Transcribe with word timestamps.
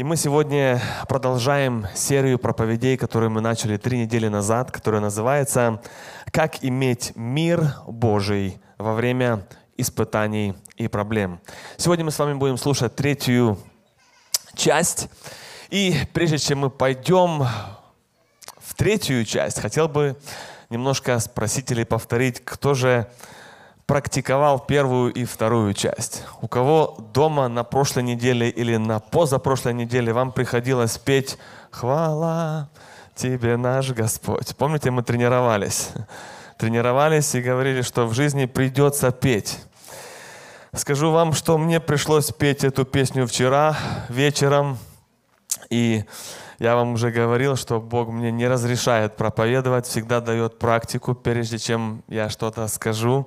И 0.00 0.02
мы 0.02 0.16
сегодня 0.16 0.80
продолжаем 1.10 1.86
серию 1.94 2.38
проповедей, 2.38 2.96
которую 2.96 3.30
мы 3.30 3.42
начали 3.42 3.76
три 3.76 3.98
недели 3.98 4.28
назад, 4.28 4.72
которая 4.72 5.02
называется 5.02 5.82
«Как 6.32 6.64
иметь 6.64 7.12
мир 7.16 7.74
Божий 7.86 8.62
во 8.78 8.94
время 8.94 9.46
испытаний 9.76 10.54
и 10.76 10.88
проблем». 10.88 11.38
Сегодня 11.76 12.06
мы 12.06 12.12
с 12.12 12.18
вами 12.18 12.32
будем 12.32 12.56
слушать 12.56 12.96
третью 12.96 13.58
часть. 14.54 15.10
И 15.68 15.94
прежде 16.14 16.38
чем 16.38 16.60
мы 16.60 16.70
пойдем 16.70 17.46
в 18.56 18.74
третью 18.76 19.26
часть, 19.26 19.60
хотел 19.60 19.86
бы 19.86 20.16
немножко 20.70 21.18
спросить 21.18 21.70
или 21.72 21.84
повторить, 21.84 22.42
кто 22.42 22.72
же 22.72 23.06
практиковал 23.90 24.60
первую 24.60 25.12
и 25.12 25.24
вторую 25.24 25.74
часть. 25.74 26.22
У 26.40 26.46
кого 26.46 26.96
дома 27.12 27.48
на 27.48 27.64
прошлой 27.64 28.04
неделе 28.04 28.48
или 28.48 28.76
на 28.76 29.00
позапрошлой 29.00 29.74
неделе 29.74 30.12
вам 30.12 30.30
приходилось 30.30 30.96
петь 30.96 31.38
«Хвала 31.72 32.68
тебе 33.16 33.56
наш 33.56 33.90
Господь». 33.90 34.54
Помните, 34.56 34.92
мы 34.92 35.02
тренировались? 35.02 35.88
Тренировались 36.56 37.34
и 37.34 37.42
говорили, 37.42 37.82
что 37.82 38.06
в 38.06 38.14
жизни 38.14 38.46
придется 38.46 39.10
петь. 39.10 39.58
Скажу 40.72 41.10
вам, 41.10 41.32
что 41.32 41.58
мне 41.58 41.80
пришлось 41.80 42.30
петь 42.30 42.62
эту 42.62 42.84
песню 42.84 43.26
вчера 43.26 43.76
вечером. 44.08 44.78
И 45.68 46.04
я 46.60 46.76
вам 46.76 46.92
уже 46.92 47.10
говорил, 47.10 47.56
что 47.56 47.80
Бог 47.80 48.10
мне 48.10 48.30
не 48.30 48.46
разрешает 48.46 49.16
проповедовать, 49.16 49.88
всегда 49.88 50.20
дает 50.20 50.60
практику, 50.60 51.16
прежде 51.16 51.58
чем 51.58 52.04
я 52.06 52.28
что-то 52.28 52.68
скажу. 52.68 53.26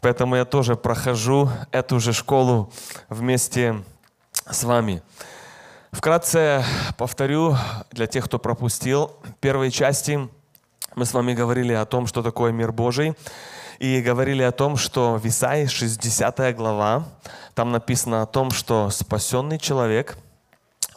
Поэтому 0.00 0.36
я 0.36 0.44
тоже 0.44 0.76
прохожу 0.76 1.50
эту 1.72 1.98
же 2.00 2.12
школу 2.12 2.72
вместе 3.08 3.82
с 4.48 4.64
вами. 4.64 5.02
Вкратце 5.90 6.64
повторю 6.96 7.56
для 7.90 8.06
тех, 8.06 8.26
кто 8.26 8.38
пропустил 8.38 9.10
первые 9.40 9.70
части. 9.70 10.28
Мы 10.94 11.04
с 11.04 11.14
вами 11.14 11.34
говорили 11.34 11.72
о 11.72 11.86
том, 11.86 12.06
что 12.06 12.22
такое 12.22 12.52
мир 12.52 12.72
Божий. 12.72 13.14
И 13.78 14.00
говорили 14.02 14.42
о 14.42 14.52
том, 14.52 14.76
что 14.76 15.16
в 15.16 15.26
Исаии 15.26 15.66
60 15.66 16.56
глава, 16.56 17.04
там 17.54 17.70
написано 17.70 18.22
о 18.22 18.26
том, 18.26 18.50
что 18.50 18.90
спасенный 18.90 19.58
человек, 19.58 20.18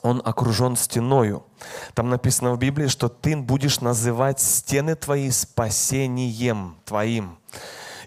он 0.01 0.21
окружен 0.25 0.75
стеною. 0.75 1.43
Там 1.93 2.09
написано 2.09 2.53
в 2.53 2.57
Библии, 2.57 2.87
что 2.87 3.07
ты 3.07 3.37
будешь 3.37 3.81
называть 3.81 4.39
стены 4.39 4.95
твои 4.95 5.29
спасением 5.29 6.75
твоим. 6.85 7.37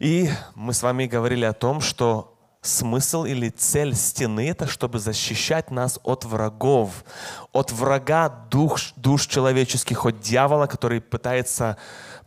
И 0.01 0.31
мы 0.55 0.73
с 0.73 0.83
вами 0.83 1.07
говорили 1.07 1.45
о 1.45 1.53
том, 1.53 1.81
что 1.81 2.37
смысл 2.63 3.25
или 3.25 3.51
цель 3.51 3.95
стены– 3.95 4.49
это 4.51 4.67
чтобы 4.67 4.99
защищать 4.99 5.71
нас 5.71 5.99
от 6.03 6.25
врагов, 6.25 7.05
от 7.53 7.73
врага 7.73 8.29
душ, 8.29 8.95
душ 8.97 9.27
человеческих, 9.27 10.05
от 10.07 10.21
дьявола, 10.21 10.67
который 10.67 11.01
пытается 11.01 11.77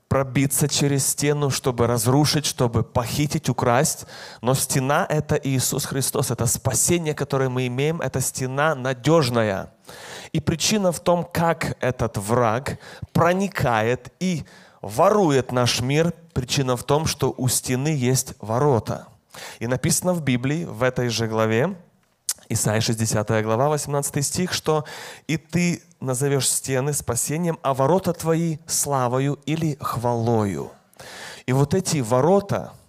пробиться 0.07 0.69
через 0.69 1.05
стену, 1.07 1.49
чтобы 1.49 1.87
разрушить, 1.87 2.45
чтобы 2.45 2.83
похитить, 2.83 3.49
украсть. 3.49 4.05
Но 4.41 4.53
стена– 4.53 5.05
это 5.09 5.35
Иисус 5.35 5.85
Христос, 5.85 6.31
это 6.31 6.45
спасение, 6.45 7.13
которое 7.13 7.49
мы 7.49 7.67
имеем, 7.67 7.99
это 7.99 8.21
стена 8.21 8.73
надежная. 8.75 9.73
И 10.31 10.39
причина 10.39 10.91
в 10.91 10.99
том, 10.99 11.25
как 11.25 11.77
этот 11.81 12.17
враг 12.17 12.79
проникает 13.11 14.13
и 14.19 14.45
ворует 14.81 15.51
наш 15.51 15.81
мир, 15.81 16.13
причина 16.33 16.77
в 16.77 16.83
том, 16.83 17.05
что 17.05 17.33
у 17.37 17.47
стены 17.47 17.89
есть 17.89 18.33
ворота. 18.39 19.07
И 19.59 19.67
написано 19.67 20.13
в 20.13 20.21
Библии, 20.21 20.65
в 20.65 20.83
этой 20.83 21.09
же 21.09 21.27
главе, 21.27 21.75
Исайя 22.49 22.79
60 22.79 23.43
глава, 23.43 23.69
18 23.69 24.25
стих, 24.25 24.53
что 24.53 24.85
«И 25.27 25.37
ты 25.37 25.83
назовешь 25.99 26.49
стены 26.49 26.93
спасением, 26.93 27.59
а 27.61 27.73
ворота 27.73 28.13
твои 28.13 28.57
славою 28.65 29.37
или 29.45 29.77
хвалою». 29.81 30.71
И 31.45 31.51
вот 31.51 31.73
эти 31.73 31.97
ворота– 31.97 32.71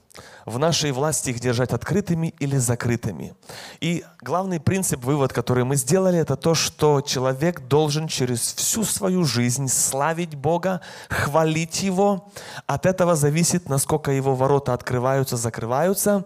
в 0.49 0.59
нашей 0.59 0.93
власти 0.93 1.31
их 1.31 1.41
держать 1.41 1.73
открытыми 1.73 2.35
или 2.39 2.57
закрытыми. 2.57 3.35
И 3.81 4.05
главный 4.21 4.61
принцип, 4.61 5.05
вывод, 5.05 5.33
который 5.33 5.65
мы 5.65 5.77
сделали, 5.77 6.19
это 6.19 6.37
то, 6.37 6.55
что 6.55 7.01
человек 7.01 7.61
должен 7.69 8.09
через 8.09 8.55
всю 8.55 8.85
свою 8.85 9.25
жизнь 9.25 9.69
славить 9.69 10.35
Бога, 10.35 10.81
хвалить 11.09 11.83
Его. 11.83 12.31
От 12.67 12.87
этого 12.87 13.15
зависит, 13.15 13.69
насколько 13.69 14.11
его 14.11 14.35
ворота 14.35 14.75
открываются, 14.75 15.37
закрываются. 15.37 16.25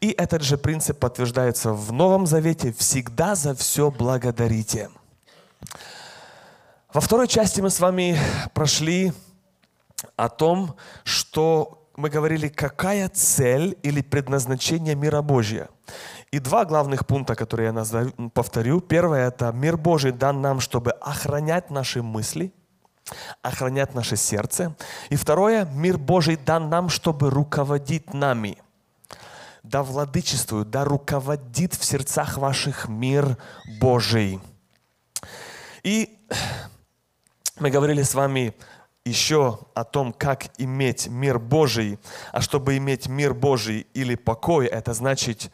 И 0.00 0.10
этот 0.10 0.42
же 0.42 0.56
принцип 0.56 0.98
подтверждается 0.98 1.72
в 1.72 1.92
Новом 1.92 2.26
Завете. 2.26 2.72
Всегда 2.72 3.34
за 3.34 3.54
все 3.54 3.90
благодарите. 3.90 4.90
Во 6.92 7.00
второй 7.00 7.28
части 7.28 7.60
мы 7.60 7.70
с 7.70 7.80
вами 7.80 8.18
прошли 8.54 9.12
о 10.16 10.28
том, 10.28 10.76
что 11.04 11.85
мы 11.96 12.10
говорили, 12.10 12.48
какая 12.48 13.08
цель 13.08 13.76
или 13.82 14.02
предназначение 14.02 14.94
мира 14.94 15.22
Божия. 15.22 15.68
И 16.30 16.38
два 16.38 16.64
главных 16.64 17.06
пункта, 17.06 17.34
которые 17.34 17.66
я 17.66 17.72
назову, 17.72 18.30
повторю. 18.30 18.80
Первое– 18.80 19.28
это 19.28 19.52
мир 19.52 19.76
Божий 19.76 20.12
дан 20.12 20.40
нам, 20.40 20.60
чтобы 20.60 20.90
охранять 20.90 21.70
наши 21.70 22.02
мысли, 22.02 22.52
охранять 23.42 23.94
наше 23.94 24.16
сердце. 24.16 24.76
И 25.08 25.16
второе– 25.16 25.64
мир 25.72 25.96
Божий 25.96 26.36
дан 26.36 26.68
нам, 26.68 26.88
чтобы 26.88 27.30
руководить 27.30 28.12
нами. 28.12 28.58
Да 29.62 29.82
владычествует, 29.82 30.70
да 30.70 30.84
руководит 30.84 31.74
в 31.74 31.84
сердцах 31.84 32.36
ваших 32.36 32.88
мир 32.88 33.36
Божий. 33.80 34.40
И 35.82 36.18
мы 37.58 37.70
говорили 37.70 38.02
с 38.02 38.14
вами 38.14 38.54
еще 39.06 39.60
о 39.74 39.84
том, 39.84 40.12
как 40.12 40.46
иметь 40.58 41.06
мир 41.08 41.38
Божий. 41.38 41.98
А 42.32 42.40
чтобы 42.40 42.76
иметь 42.76 43.08
мир 43.08 43.34
Божий 43.34 43.86
или 43.94 44.14
покой, 44.14 44.66
это 44.66 44.92
значит 44.94 45.50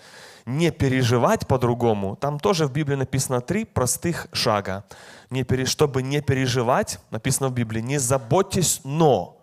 не 0.46 0.70
переживать 0.70 1.46
по-другому. 1.46 2.16
Там 2.16 2.40
тоже 2.40 2.66
в 2.66 2.72
Библии 2.72 2.96
написано 2.96 3.40
три 3.40 3.64
простых 3.64 4.26
шага. 4.32 4.84
Не 5.30 5.44
пере... 5.44 5.66
Чтобы 5.66 6.02
не 6.02 6.20
переживать, 6.20 6.98
написано 7.10 7.48
в 7.48 7.52
Библии, 7.52 7.80
не 7.80 7.98
заботьтесь, 7.98 8.80
но. 8.84 9.38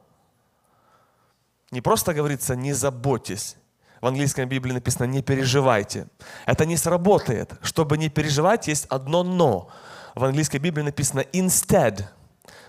Не 1.72 1.82
просто 1.82 2.14
говорится 2.14 2.56
«не 2.56 2.74
заботьтесь». 2.74 3.56
В 4.02 4.08
английской 4.08 4.46
Библии 4.46 4.74
написано 4.74 5.06
«не 5.06 5.22
переживайте». 5.22 6.08
Это 6.46 6.66
не 6.66 6.78
сработает. 6.78 7.54
Чтобы 7.62 7.98
не 7.98 8.10
переживать, 8.10 8.68
есть 8.68 8.86
одно 8.86 9.24
«но». 9.24 9.70
В 10.16 10.24
английской 10.24 10.58
Библии 10.58 10.84
написано 10.84 11.22
«instead». 11.32 12.06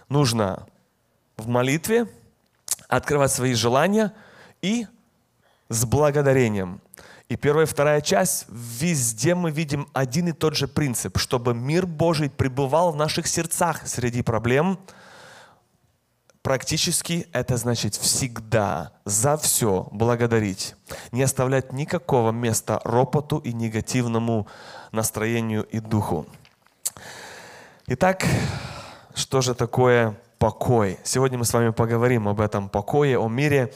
Нужно 0.09 0.67
в 1.41 1.49
молитве, 1.49 2.07
открывать 2.89 3.33
свои 3.33 3.55
желания 3.55 4.13
и 4.63 4.87
с 5.69 5.85
благодарением. 5.85 6.81
И 7.29 7.37
первая 7.37 7.65
и 7.65 7.69
вторая 7.69 8.01
часть, 8.01 8.47
везде 8.49 9.37
мы 9.37 9.53
видим 9.53 9.89
один 9.93 10.29
и 10.29 10.33
тот 10.33 10.57
же 10.57 10.67
принцип, 10.67 11.17
чтобы 11.17 11.55
мир 11.55 11.87
Божий 11.87 12.29
пребывал 12.29 12.91
в 12.91 12.97
наших 12.97 13.29
сердцах 13.29 13.87
среди 13.87 14.23
проблем. 14.23 14.81
Практически 16.43 17.29
это 17.33 17.57
значит 17.57 17.95
всегда 17.95 18.93
за 19.05 19.37
все 19.37 19.87
благодарить. 19.93 20.75
Не 21.13 21.23
оставлять 21.23 21.73
никакого 21.73 22.33
места 22.33 22.81
ропоту 22.83 23.39
и 23.39 23.53
негативному 23.53 24.49
настроению 24.91 25.63
и 25.65 25.79
духу. 25.79 26.27
Итак, 27.87 28.25
что 29.15 29.41
же 29.41 29.55
такое 29.55 30.19
покой. 30.41 30.99
Сегодня 31.05 31.37
мы 31.37 31.45
с 31.45 31.53
вами 31.53 31.69
поговорим 31.69 32.27
об 32.27 32.41
этом 32.41 32.71
покое, 32.71 33.19
о 33.19 33.29
мире. 33.29 33.75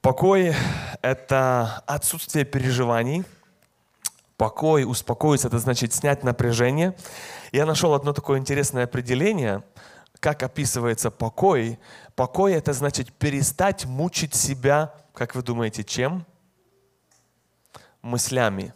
Покой– 0.00 0.54
это 1.02 1.84
отсутствие 1.86 2.46
переживаний. 2.46 3.24
Покой, 4.38 4.84
успокоиться– 4.84 5.48
это 5.48 5.58
значит 5.58 5.92
снять 5.92 6.24
напряжение. 6.24 6.96
Я 7.52 7.66
нашел 7.66 7.92
одно 7.92 8.14
такое 8.14 8.38
интересное 8.38 8.84
определение, 8.84 9.62
как 10.20 10.42
описывается 10.42 11.10
покой. 11.10 11.78
Покой– 12.14 12.52
это 12.54 12.72
значит 12.72 13.12
перестать 13.12 13.84
мучить 13.84 14.34
себя, 14.34 14.94
как 15.12 15.34
вы 15.34 15.42
думаете, 15.42 15.84
чем? 15.84 16.24
Мыслями 18.00 18.72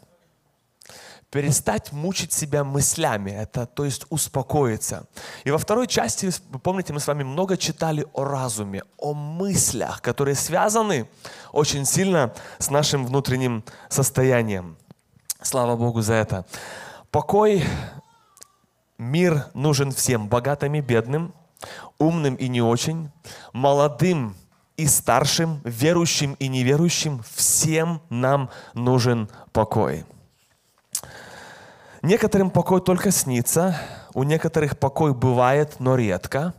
перестать 1.34 1.90
мучить 1.90 2.32
себя 2.32 2.62
мыслями, 2.62 3.32
это 3.32 3.66
то 3.66 3.84
есть 3.84 4.06
успокоиться. 4.08 5.08
И 5.42 5.50
во 5.50 5.58
второй 5.58 5.88
части, 5.88 6.31
помните, 6.62 6.92
мы 6.92 7.00
с 7.00 7.08
вами 7.08 7.25
много 7.25 7.56
читали 7.56 8.06
о 8.12 8.22
разуме, 8.22 8.84
о 8.98 9.14
мыслях, 9.14 10.00
которые 10.00 10.36
связаны 10.36 11.08
очень 11.50 11.86
сильно 11.86 12.32
с 12.58 12.70
нашим 12.70 13.04
внутренним 13.04 13.64
состоянием. 13.88 14.76
Слава 15.42 15.75
Богу 15.75 16.02
за 16.02 16.14
это. 16.14 16.46
Покой, 17.10 17.64
мир 18.96 19.46
нужен 19.54 19.90
всем, 19.90 20.28
богатым 20.28 20.76
и 20.76 20.81
бедным, 20.81 21.34
умным 21.98 22.36
и 22.36 22.46
не 22.46 22.62
очень, 22.62 23.10
молодым 23.52 24.36
и 24.76 24.86
старшим, 24.86 25.60
верующим 25.64 26.34
и 26.34 26.46
неверующим, 26.46 27.25
всем 27.34 28.00
нам 28.08 28.50
нужен 28.75 29.28
покой. 29.52 30.04
Некоторым 32.05 32.51
покой 32.51 32.83
только 32.83 33.11
снится, 33.11 33.81
у 34.12 34.25
некоторых 34.25 34.79
покой 34.79 35.15
бывает, 35.15 35.77
но 35.79 35.97
редко. 35.97 36.53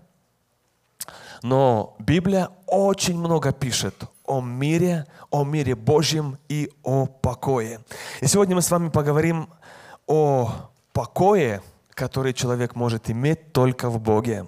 Но 1.44 1.96
Библия 2.00 2.50
очень 2.66 3.20
много 3.20 3.54
пишет 3.54 3.94
о 4.26 4.42
мире, 4.42 5.06
о 5.30 5.44
мире 5.44 5.76
Божьем 5.76 6.40
и 6.50 6.72
о 6.82 7.06
покое. 7.06 7.80
И 8.22 8.26
сегодня 8.26 8.56
мы 8.56 8.64
с 8.64 8.72
вами 8.72 8.90
поговорим 8.90 9.48
о 10.08 10.52
покое, 10.94 11.62
который 11.92 12.34
человек 12.34 12.74
может 12.74 13.12
иметь 13.12 13.54
только 13.54 13.92
в 13.92 14.00
Боге. 14.00 14.48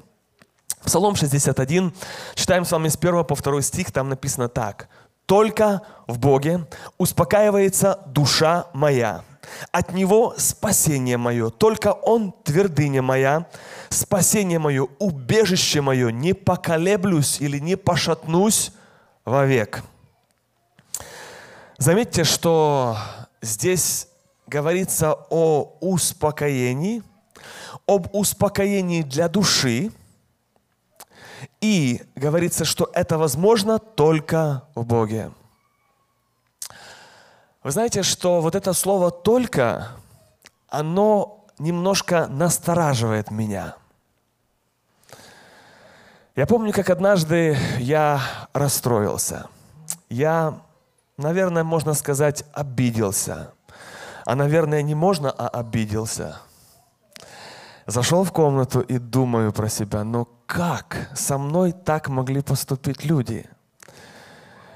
Псалом 0.84 1.16
61, 1.16 1.94
читаем 2.34 2.66
с 2.66 2.72
вами 2.72 2.88
с 2.88 2.96
1 2.96 3.24
по 3.24 3.36
2 3.36 3.62
стих, 3.62 3.92
там 3.92 4.10
написано 4.10 4.50
так. 4.50 4.90
«Только 5.28 5.84
в 6.08 6.18
Боге 6.18 6.66
успокаивается 6.98 8.00
душа 8.08 8.66
моя, 8.74 9.22
от 9.72 9.94
Него 9.94 10.34
спасение 10.38 11.18
мое, 11.18 11.50
только 11.50 11.94
Он 11.94 12.34
твердыня 12.44 13.02
моя, 13.02 13.48
спасение 13.90 14.60
мое, 14.60 14.88
убежище 15.00 15.82
мое, 15.82 16.10
не 16.10 16.34
поколеблюсь 16.34 17.42
или 17.42 17.60
не 17.60 17.76
пошатнусь 17.76 18.72
вовек». 19.26 19.84
Заметьте, 21.78 22.24
что 22.24 22.98
здесь 23.42 24.08
говорится 24.48 25.14
о 25.30 25.78
успокоении, 25.80 27.04
об 27.86 28.08
успокоении 28.16 29.04
для 29.04 29.30
души, 29.30 29.92
и 31.62 32.02
говорится, 32.16 32.66
что 32.66 32.90
это 32.94 33.18
возможно 33.18 33.80
только 33.80 34.64
в 34.76 34.86
Боге. 34.86 35.32
Вы 37.68 37.72
знаете, 37.72 38.02
что 38.02 38.40
вот 38.40 38.56
это 38.56 38.72
слово 38.72 39.12
«только», 39.12 39.90
оно 40.70 41.44
немножко 41.60 42.28
настораживает 42.28 43.30
меня. 43.30 43.76
Я 46.38 46.48
помню, 46.48 46.72
как 46.72 46.90
однажды 46.90 47.58
я 47.78 48.22
расстроился. 48.54 49.48
Я, 50.08 50.62
наверное, 51.18 51.66
можно 51.66 51.94
сказать, 51.94 52.46
обиделся. 52.54 53.52
А, 54.26 54.36
наверное, 54.36 54.82
не 54.82 54.96
можно, 54.96 55.30
а 55.30 55.50
обиделся. 55.50 56.38
Зашел 57.86 58.24
в 58.24 58.32
комнату 58.32 58.80
и 58.80 58.98
думаю 58.98 59.52
про 59.52 59.68
себя, 59.68 60.06
ну 60.06 60.26
как 60.46 61.10
со 61.14 61.38
мной 61.38 61.74
так 61.74 62.08
могли 62.08 62.42
поступить 62.42 63.04
люди? 63.04 63.46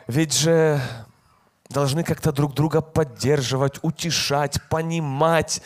Ведь 0.08 0.34
же 0.34 0.82
должны 1.72 2.04
как-то 2.04 2.32
друг 2.32 2.54
друга 2.54 2.82
поддерживать, 2.82 3.80
утешать, 3.82 4.62
понимать, 4.70 5.62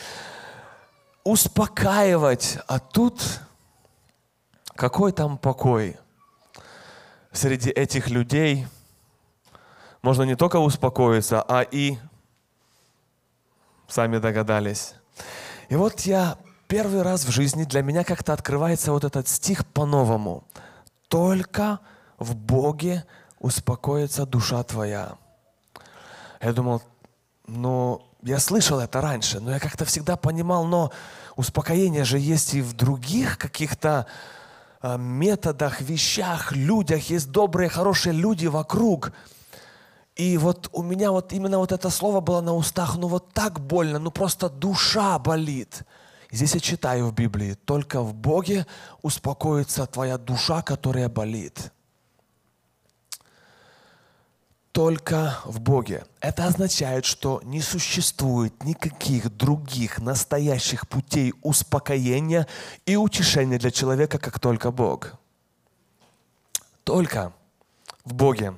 успокаивать. 1.24 2.58
А 2.68 2.80
тут 2.80 3.42
какой 4.76 5.12
там 5.12 5.38
покой? 5.38 5.98
Среди 7.32 7.70
этих 7.70 8.10
людей 8.10 8.68
можно 10.02 10.24
не 10.24 10.36
только 10.36 10.58
успокоиться, 10.58 11.42
а 11.42 11.62
и, 11.62 11.98
сами 13.88 14.20
догадались. 14.20 14.94
И 15.70 15.76
вот 15.76 16.02
я 16.02 16.38
первый 16.68 17.02
раз 17.02 17.26
в 17.26 17.32
жизни 17.32 17.64
для 17.64 17.82
меня 17.82 18.04
как-то 18.04 18.34
открывается 18.34 18.92
вот 18.92 19.04
этот 19.04 19.28
стих 19.28 19.66
по-новому. 19.66 20.44
Только 21.08 21.80
в 22.18 22.36
Боге 22.36 23.06
успокоится 23.40 24.26
душа 24.26 24.64
твоя. 24.64 25.18
Я 26.46 26.54
думал, 26.54 26.84
ну, 27.48 28.04
я 28.22 28.38
слышал 28.38 28.80
это 28.80 29.02
раньше, 29.02 29.40
но 29.40 29.50
я 29.50 29.60
как-то 29.60 29.84
всегда 29.84 30.16
понимал, 30.16 30.66
но 30.66 30.92
успокоение 31.36 32.04
же 32.04 32.20
есть 32.20 32.54
и 32.54 32.62
в 32.62 32.74
других 32.74 33.40
каких-то 33.40 34.06
а, 34.80 34.98
методах, 34.98 35.82
вещах, 35.82 36.52
людях. 36.52 37.10
Есть 37.10 37.32
добрые, 37.32 37.68
хорошие 37.68 38.14
люди 38.14 38.46
вокруг. 38.46 39.12
И 40.16 40.38
вот 40.38 40.70
у 40.72 40.84
меня 40.84 41.12
вот 41.12 41.34
именно 41.34 41.58
вот 41.58 41.72
это 41.72 41.90
слово 41.90 42.22
было 42.22 42.42
на 42.42 42.54
устах, 42.54 42.96
ну 42.96 43.08
вот 43.08 43.34
так 43.34 43.60
больно, 43.60 43.98
ну 43.98 44.12
просто 44.12 44.48
душа 44.48 45.18
болит. 45.18 45.82
Здесь 46.30 46.54
я 46.54 46.60
читаю 46.60 47.08
в 47.08 47.16
Библии, 47.16 47.56
только 47.66 48.04
в 48.04 48.14
Боге 48.14 48.68
успокоится 49.02 49.88
твоя 49.88 50.20
душа, 50.20 50.62
которая 50.62 51.10
болит. 51.10 51.72
Только 54.76 55.38
в 55.46 55.62
Боге. 55.62 56.04
Это 56.20 56.48
означает, 56.48 57.06
что 57.06 57.40
не 57.46 57.62
существует 57.62 58.62
никаких 58.66 59.34
других 59.34 60.00
настоящих 60.00 60.90
путей 60.90 61.34
успокоения 61.44 62.46
и 62.86 62.98
утешения 62.98 63.58
для 63.58 63.72
человека, 63.72 64.20
как 64.20 64.38
только 64.38 64.72
Бог. 64.72 65.14
Только 66.84 67.32
в 68.04 68.14
Боге. 68.16 68.54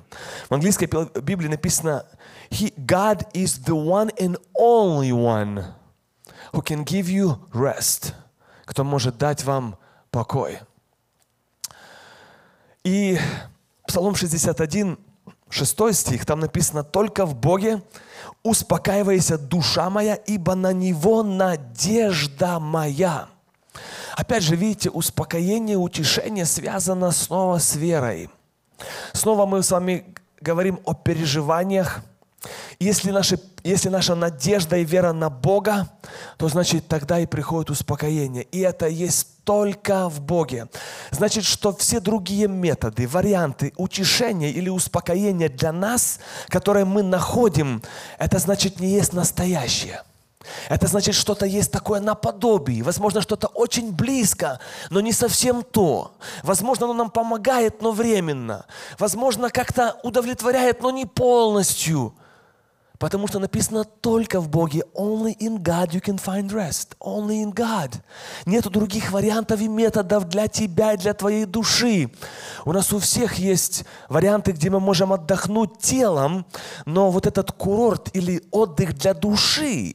В 0.48 0.54
английской 0.54 0.86
Библии 1.20 1.46
написано 1.46 2.04
He, 2.50 2.74
God 2.74 3.30
is 3.32 3.64
the 3.64 3.76
one 3.76 4.12
and 4.18 4.36
only 4.58 5.12
one 5.12 5.72
who 6.52 6.64
can 6.64 6.84
give 6.84 7.06
you 7.06 7.38
rest, 7.52 8.12
кто 8.64 8.82
может 8.82 9.18
дать 9.18 9.44
вам 9.44 9.78
покой. 10.10 10.58
И 12.82 13.20
Псалом 13.86 14.16
61, 14.16 14.98
6 15.50 15.94
стих, 15.94 16.26
там 16.26 16.40
написано, 16.40 16.84
«Только 16.84 17.26
в 17.26 17.34
Боге 17.34 17.82
успокаивайся, 18.42 19.38
душа 19.38 19.90
моя, 19.90 20.14
ибо 20.14 20.54
на 20.54 20.72
Него 20.72 21.22
надежда 21.22 22.58
моя». 22.58 23.28
Опять 24.16 24.42
же, 24.42 24.56
видите, 24.56 24.90
успокоение, 24.90 25.76
утешение 25.76 26.44
связано 26.44 27.12
снова 27.12 27.58
с 27.58 27.76
верой. 27.76 28.30
Снова 29.12 29.46
мы 29.46 29.62
с 29.62 29.70
вами 29.70 30.04
говорим 30.40 30.80
о 30.84 30.94
переживаниях, 30.94 32.02
если, 32.78 33.10
наши, 33.10 33.40
если 33.64 33.88
наша 33.88 34.14
надежда 34.14 34.76
и 34.76 34.84
вера 34.84 35.12
на 35.12 35.30
Бога, 35.30 35.88
то 36.36 36.48
значит 36.48 36.86
тогда 36.88 37.18
и 37.18 37.26
приходит 37.26 37.70
успокоение. 37.70 38.44
И 38.44 38.60
это 38.60 38.86
есть 38.86 39.44
только 39.44 40.08
в 40.08 40.20
Боге. 40.20 40.68
Значит, 41.10 41.44
что 41.44 41.74
все 41.74 42.00
другие 42.00 42.48
методы, 42.48 43.08
варианты 43.08 43.72
утешения 43.76 44.50
или 44.50 44.68
успокоения 44.68 45.48
для 45.48 45.72
нас, 45.72 46.20
которые 46.48 46.84
мы 46.84 47.02
находим, 47.02 47.82
это 48.18 48.38
значит 48.38 48.80
не 48.80 48.88
есть 48.90 49.12
настоящее. 49.12 50.02
Это 50.68 50.86
значит, 50.86 51.14
что-то 51.14 51.46
есть 51.46 51.72
такое 51.72 52.00
наподобие, 52.00 52.82
возможно, 52.82 53.20
что-то 53.20 53.48
очень 53.48 53.92
близко, 53.92 54.60
но 54.90 55.00
не 55.00 55.12
совсем 55.12 55.62
то. 55.62 56.16
Возможно, 56.42 56.86
оно 56.86 56.94
нам 56.94 57.10
помогает, 57.10 57.82
но 57.82 57.92
временно. 57.92 58.66
Возможно, 58.98 59.50
как-то 59.50 59.96
удовлетворяет, 60.02 60.82
но 60.82 60.90
не 60.90 61.06
полностью– 61.06 62.14
Потому 62.98 63.28
что 63.28 63.38
написано 63.38 63.84
только 63.84 64.40
в 64.40 64.48
Боге. 64.48 64.82
Only 64.94 65.36
in 65.38 65.58
God 65.58 65.90
you 65.90 66.00
can 66.00 66.18
find 66.18 66.50
rest. 66.50 66.96
Only 66.98 67.44
in 67.44 67.52
God. 67.54 67.94
Нет 68.44 68.68
других 68.68 69.12
вариантов 69.12 69.60
и 69.60 69.68
методов 69.68 70.28
для 70.28 70.48
тебя 70.48 70.94
и 70.94 70.96
для 70.96 71.14
твоей 71.14 71.44
души. 71.44 72.10
У 72.64 72.72
нас 72.72 72.92
у 72.92 72.98
всех 72.98 73.34
есть 73.34 73.84
варианты, 74.08 74.52
где 74.52 74.68
мы 74.68 74.80
можем 74.80 75.12
отдохнуть 75.12 75.78
телом, 75.78 76.44
но 76.86 77.10
вот 77.10 77.26
этот 77.26 77.52
курорт 77.52 78.10
или 78.14 78.42
отдых 78.50 78.94
для 78.94 79.14
души, 79.14 79.94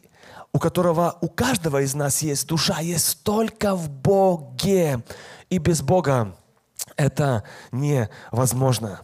у 0.54 0.60
которого 0.60 1.18
у 1.20 1.28
каждого 1.28 1.82
из 1.82 1.96
нас 1.96 2.22
есть 2.22 2.48
душа, 2.48 2.80
есть 2.80 3.24
только 3.24 3.76
в 3.76 3.90
Боге. 3.90 5.04
И 5.50 5.58
без 5.58 5.82
Бога 5.82 6.38
это 6.96 7.44
невозможно 7.72 9.02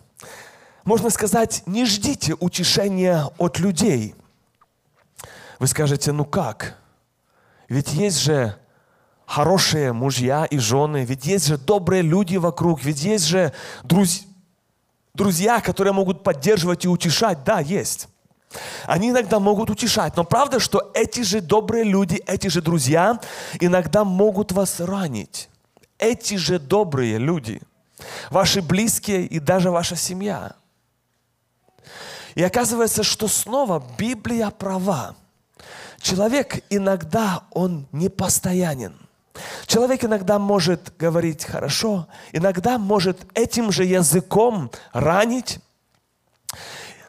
можно 0.90 1.12
сказать, 1.12 1.62
не 1.68 1.86
ждите 1.86 2.36
утешения 2.40 3.30
от 3.38 3.60
людей. 3.60 4.16
Вы 5.60 5.68
скажете, 5.68 6.12
ну 6.12 6.26
как? 6.26 6.80
Ведь 7.68 7.94
есть 7.94 8.20
же 8.20 8.56
хорошие 9.28 9.94
мужья 9.94 10.46
и 10.46 10.58
жены, 10.58 11.06
ведь 11.06 11.28
есть 11.28 11.46
же 11.46 11.60
добрые 11.60 12.02
люди 12.02 12.38
вокруг, 12.38 12.84
ведь 12.84 13.04
есть 13.04 13.28
же 13.28 13.54
друз... 13.84 14.24
друзья, 15.14 15.62
которые 15.62 15.94
могут 15.94 16.24
поддерживать 16.24 16.86
и 16.86 16.88
утешать. 16.88 17.44
Да, 17.44 17.60
есть. 17.60 18.08
Они 18.88 19.12
иногда 19.12 19.40
могут 19.40 19.70
утешать, 19.70 20.18
но 20.18 20.24
правда, 20.24 20.60
что 20.60 20.90
эти 20.96 21.22
же 21.22 21.40
добрые 21.40 21.84
люди, 21.84 22.16
эти 22.26 22.48
же 22.48 22.64
друзья 22.64 23.20
иногда 23.60 24.04
могут 24.04 24.54
вас 24.54 24.80
ранить. 24.80 25.50
Эти 26.00 26.34
же 26.34 26.58
добрые 26.58 27.20
люди, 27.20 27.62
ваши 28.32 28.64
близкие 28.64 29.28
и 29.28 29.38
даже 29.38 29.70
ваша 29.70 29.96
семья– 29.96 30.54
и 32.36 32.44
оказывается, 32.44 33.04
что 33.04 33.28
снова 33.28 33.84
Библия 33.98 34.50
права. 34.50 35.16
Человек 36.02 36.64
иногда, 36.70 37.44
он 37.52 37.88
непостоянен. 37.92 38.96
Человек 39.66 40.04
иногда 40.04 40.40
может 40.40 40.94
говорить 40.98 41.46
хорошо, 41.46 42.08
иногда 42.32 42.78
может 42.78 43.26
этим 43.34 43.72
же 43.72 43.86
языком 43.86 44.72
ранить. 44.92 45.60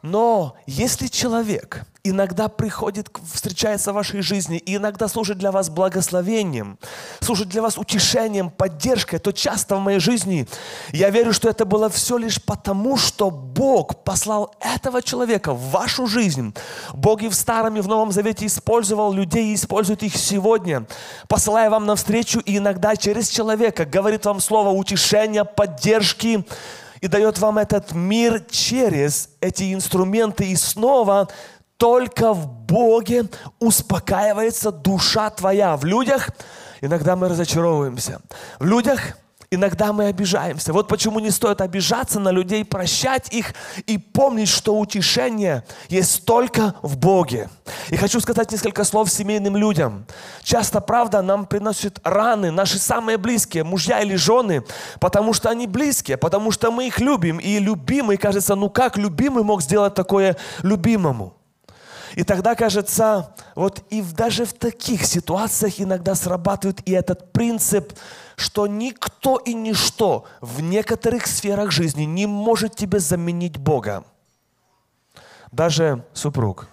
Но 0.03 0.57
если 0.67 1.09
человек 1.09 1.85
иногда 2.03 2.49
приходит, 2.49 3.11
встречается 3.33 3.93
в 3.93 3.97
вашей 3.97 4.23
жизни 4.23 4.57
и 4.57 4.77
иногда 4.77 5.09
служит 5.09 5.39
для 5.39 5.53
вас 5.53 5.69
благословением, 5.69 6.79
служит 7.21 7.49
для 7.49 7.61
вас 7.61 7.77
утешением, 7.77 8.51
поддержкой, 8.51 9.19
то 9.19 9.33
часто 9.33 9.77
в 9.77 9.81
моей 9.81 10.01
жизни 10.01 10.49
я 10.93 11.11
верю, 11.11 11.33
что 11.35 11.49
это 11.51 11.67
было 11.67 11.91
все 11.91 12.17
лишь 12.17 12.43
потому, 12.43 12.97
что 12.97 13.31
Бог 13.31 14.03
послал 14.03 14.55
этого 14.61 15.03
человека 15.03 15.53
в 15.53 15.71
вашу 15.71 16.07
жизнь. 16.07 16.55
Бог 16.95 17.23
и 17.23 17.29
в 17.29 17.35
Старом, 17.35 17.77
и 17.77 17.81
в 17.81 17.89
Новом 17.89 18.13
Завете 18.13 18.47
использовал 18.47 19.13
людей 19.13 19.49
и 19.49 19.55
использует 19.55 20.03
их 20.03 20.17
сегодня, 20.17 20.87
посылая 21.29 21.69
вам 21.69 21.85
навстречу 21.85 22.41
и 22.41 22.57
иногда 22.57 22.97
через 22.97 23.29
человека 23.29 23.85
говорит 23.85 24.25
вам 24.25 24.41
слово 24.41 24.71
утешения, 24.71 25.45
поддержки, 25.45 26.45
и 27.01 27.09
дает 27.09 27.39
вам 27.39 27.59
этот 27.59 27.93
мир 27.93 28.45
через 28.51 29.31
эти 29.41 29.73
инструменты. 29.75 30.45
И 30.47 30.57
снова 30.57 31.29
только 31.77 32.33
в 32.35 32.47
Боге 32.47 33.25
успокаивается 33.59 34.71
душа 34.71 35.31
твоя. 35.31 35.77
В 35.77 35.85
людях 35.85 36.31
иногда 36.81 37.17
мы 37.17 37.29
разочаровываемся. 37.29 38.21
В 38.59 38.65
людях 38.65 39.17
Иногда 39.53 39.93
мы 39.93 40.05
обижаемся. 40.05 40.73
Вот 40.73 40.87
почему 40.87 41.19
не 41.19 41.33
стоит 41.33 41.61
обижаться 41.61 42.21
на 42.21 42.31
людей, 42.31 42.65
прощать 42.65 43.35
их 43.35 43.53
и 43.85 43.99
помнить, 43.99 44.49
что 44.49 44.79
утешение 44.79 45.65
есть 45.89 46.25
только 46.25 46.77
в 46.83 46.97
Боге. 46.97 47.51
И 47.89 47.97
хочу 47.97 48.21
сказать 48.21 48.53
несколько 48.53 48.85
слов 48.85 49.11
семейным 49.11 49.57
людям. 49.57 50.07
Часто, 50.45 50.81
правда, 50.81 51.21
нам 51.21 51.47
приносят 51.47 51.99
раны 52.05 52.53
наши 52.53 52.79
самые 52.79 53.19
близкие, 53.19 53.65
мужья 53.65 54.01
или 54.03 54.15
жены, 54.15 54.63
потому 55.01 55.33
что 55.33 55.51
они 55.51 55.67
близкие, 55.67 56.17
потому 56.17 56.53
что 56.53 56.71
мы 56.71 56.87
их 56.87 57.01
любим. 57.01 57.39
И 57.39 57.59
любимый, 57.59 58.19
кажется, 58.19 58.55
ну 58.55 58.71
как 58.71 58.97
любимый 58.97 59.43
мог 59.43 59.63
сделать 59.63 59.95
такое 59.95 60.37
любимому? 60.63 61.35
И 62.15 62.25
тогда, 62.25 62.55
кажется, 62.55 63.35
вот 63.55 63.85
и 63.91 64.03
в, 64.03 64.13
даже 64.15 64.45
в 64.45 64.53
таких 64.53 65.05
ситуациях 65.05 65.75
иногда 65.81 66.15
срабатывает 66.15 66.81
и 66.89 66.93
этот 66.93 67.33
принцип, 67.33 67.93
что 68.41 68.67
никто 68.67 69.37
и 69.37 69.53
ничто 69.53 70.25
в 70.41 70.61
некоторых 70.61 71.27
сферах 71.27 71.71
жизни 71.71 72.05
не 72.05 72.27
может 72.27 72.75
тебе 72.75 72.99
заменить 72.99 73.59
Бога. 73.59 74.05
Даже 75.53 76.05
супруг. 76.15 76.69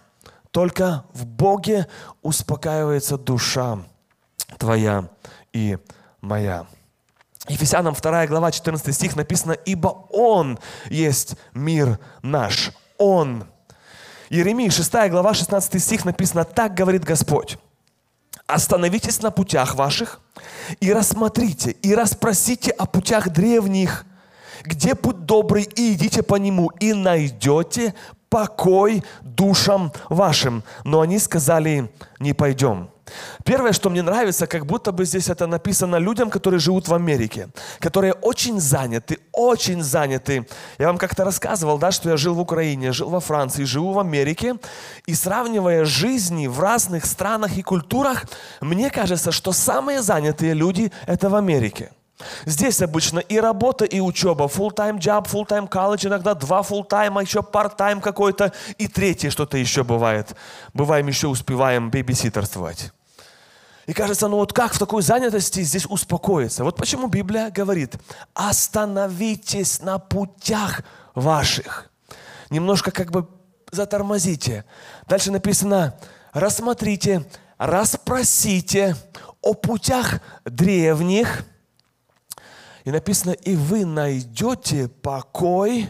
Только 0.52 1.04
в 1.14 1.26
Боге 1.26 1.88
успокаивается 2.22 3.18
душа 3.18 3.80
твоя 4.58 5.10
и 5.52 5.78
моя. 6.22 6.68
Ефесянам 7.50 7.94
2 7.94 8.28
глава 8.28 8.52
14 8.52 8.96
стих 8.96 9.16
написано, 9.16 9.52
«Ибо 9.52 10.08
Он 10.10 10.60
есть 10.90 11.36
мир 11.54 12.00
наш». 12.22 12.72
Он 12.98 13.46
Иеремии 14.30 14.70
6 14.70 15.10
глава 15.10 15.34
16 15.34 15.82
стих 15.82 16.06
написано, 16.06 16.44
так 16.44 16.74
говорит 16.74 17.04
Господь. 17.04 17.58
Остановитесь 18.46 19.22
на 19.22 19.32
путях 19.32 19.76
ваших 19.76 20.22
и 20.80 20.92
рассмотрите, 20.94 21.72
и 21.72 21.94
расспросите 21.94 22.72
о 22.72 22.86
путях 22.86 23.30
древних, 23.30 24.06
где 24.64 24.96
путь 24.96 25.26
добрый, 25.26 25.64
и 25.64 25.94
идите 25.94 26.24
по 26.24 26.36
нему, 26.36 26.70
и 26.80 26.94
найдете 26.94 27.94
покой 28.30 29.04
душам 29.22 29.94
вашим. 30.10 30.64
Но 30.84 31.02
они 31.02 31.20
сказали, 31.20 31.92
не 32.20 32.34
пойдем. 32.34 32.90
Первое, 33.44 33.74
что 33.74 33.90
мне 33.90 34.02
нравится, 34.02 34.48
как 34.48 34.66
будто 34.66 34.92
бы 34.92 35.06
здесь 35.06 35.30
это 35.30 35.48
написано 35.48 35.98
людям, 35.98 36.30
которые 36.30 36.60
живут 36.60 36.88
в 36.88 36.94
Америке, 36.94 37.50
которые 37.80 38.14
очень 38.14 38.60
заняты, 38.60 39.20
очень 39.32 39.84
заняты. 39.84 40.48
Я 40.78 40.88
вам 40.88 40.98
как-то 40.98 41.24
рассказывал, 41.24 41.78
да, 41.78 41.92
что 41.92 42.10
я 42.10 42.18
жил 42.18 42.34
в 42.34 42.40
Украине, 42.40 42.92
жил 42.92 43.10
во 43.10 43.20
Франции, 43.20 43.64
живу 43.64 43.94
в 43.94 44.00
Америке, 44.00 44.56
и 45.06 45.14
сравнивая 45.14 45.86
жизни 45.86 46.48
в 46.48 46.60
разных 46.60 47.06
странах 47.06 47.58
и 47.58 47.64
культурах, 47.64 48.26
мне 48.62 48.90
кажется, 48.90 49.32
что 49.32 49.52
самые 49.52 50.02
занятые 50.02 50.54
люди– 50.54 50.92
это 51.08 51.30
в 51.30 51.36
Америке. 51.36 51.92
Здесь 52.46 52.82
обычно 52.82 53.20
и 53.20 53.40
работа, 53.40 53.86
и 53.86 54.00
учеба. 54.00 54.46
Full-time 54.46 54.98
job, 54.98 55.28
full-time 55.28 55.70
college, 55.70 56.08
иногда 56.08 56.34
два 56.34 56.62
full-time, 56.62 57.22
еще 57.22 57.40
part-time 57.40 58.02
какой-то, 58.02 58.52
и 58.78 58.88
третье 58.88 59.30
что-то 59.30 59.58
еще 59.58 59.84
бывает. 59.84 60.36
Бываем 60.74 61.08
еще 61.08 61.28
успеваем 61.28 61.92
бейбиситерствовать. 61.92 62.92
И 63.88 63.94
кажется, 63.94 64.28
ну 64.28 64.36
вот 64.36 64.54
как 64.54 64.74
в 64.74 64.80
такой 64.80 65.02
занятости 65.02 65.62
здесь 65.62 65.86
успокоиться? 65.86 66.64
Вот 66.64 66.76
почему 66.76 67.08
Библия 67.08 67.50
говорит, 67.50 67.96
остановитесь 68.36 69.82
на 69.82 69.98
путях 69.98 70.84
ваших. 71.16 71.90
Немножко 72.52 72.92
как 72.92 73.12
бы 73.12 73.28
затормозите. 73.72 74.66
Дальше 75.08 75.32
написано, 75.32 75.98
рассмотрите, 76.34 77.26
расспросите 77.58 78.96
о 79.42 79.56
путях 79.56 80.20
древних– 80.46 81.44
и 82.88 82.92
написано, 82.92 83.32
и 83.32 83.54
вы 83.58 83.84
найдете 83.84 84.88
покой 84.88 85.90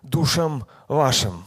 душам 0.00 0.66
вашим. 0.88 1.44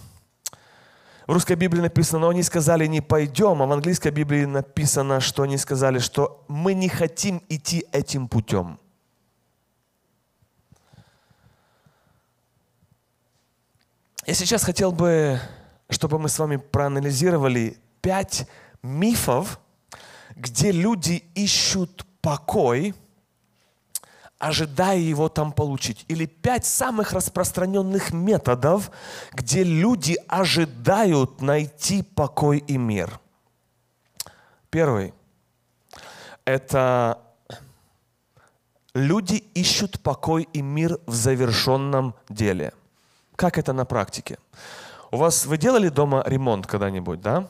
В 1.27 1.34
русской 1.34 1.55
Библии 1.55 1.82
написано, 1.82 2.20
но 2.20 2.29
они 2.29 2.44
сказали, 2.44 2.86
не 2.86 3.01
пойдем, 3.01 3.62
а 3.62 3.65
в 3.65 3.72
английской 3.72 4.12
Библии 4.12 4.46
написано, 4.46 5.20
что 5.20 5.41
они 5.41 5.58
сказали, 5.58 5.98
что 5.98 6.44
мы 6.48 6.75
не 6.75 6.88
хотим 6.88 7.41
идти 7.50 7.86
этим 7.91 8.27
путем. 8.27 8.79
Я 14.27 14.34
сейчас 14.36 14.63
хотел 14.63 14.91
бы, 14.91 15.39
чтобы 15.89 16.20
мы 16.20 16.29
с 16.29 16.38
вами 16.38 16.58
проанализировали 16.58 17.77
пять 18.01 18.48
мифов, 18.84 19.60
где 20.36 20.72
люди 20.72 21.24
ищут 21.34 22.05
покой– 22.22 22.94
ожидая 24.45 24.99
его 24.99 25.27
там 25.27 25.51
получить. 25.51 26.05
Или 26.07 26.27
пять 26.27 26.65
самых 26.65 27.13
распространенных 27.13 28.13
методов, 28.13 28.91
где 29.33 29.63
люди 29.63 30.17
ожидают 30.27 31.41
найти 31.41 32.03
покой 32.03 32.59
и 32.59 32.77
мир. 32.77 33.19
Первый– 34.69 35.15
это 36.45 37.17
люди 38.93 39.43
ищут 39.55 39.99
покой 40.01 40.47
и 40.53 40.61
мир 40.61 40.99
в 41.07 41.13
завершенном 41.15 42.13
деле. 42.29 42.73
Как 43.35 43.57
это 43.57 43.73
на 43.73 43.85
практике? 43.85 44.37
У 45.09 45.17
вас 45.17 45.47
вы 45.47 45.57
делали 45.57 45.89
дома 45.89 46.23
ремонт 46.25 46.67
когда-нибудь, 46.67 47.19
да? 47.19 47.47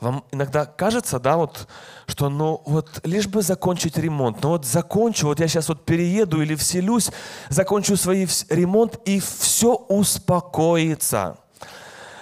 Вам 0.00 0.24
иногда 0.30 0.66
кажется, 0.66 1.18
да, 1.18 1.38
вот, 1.38 1.66
что 2.06 2.28
ну 2.28 2.60
вот 2.66 3.00
лишь 3.02 3.28
бы 3.28 3.40
закончить 3.40 3.96
ремонт, 3.96 4.42
ну 4.42 4.50
вот 4.50 4.66
закончу, 4.66 5.28
вот 5.28 5.40
я 5.40 5.48
сейчас 5.48 5.68
вот 5.70 5.86
перееду 5.86 6.42
или 6.42 6.54
вселюсь, 6.54 7.10
закончу 7.48 7.96
свой 7.96 8.28
ремонт 8.50 9.00
и 9.06 9.20
все 9.20 9.74
успокоится. 9.74 11.38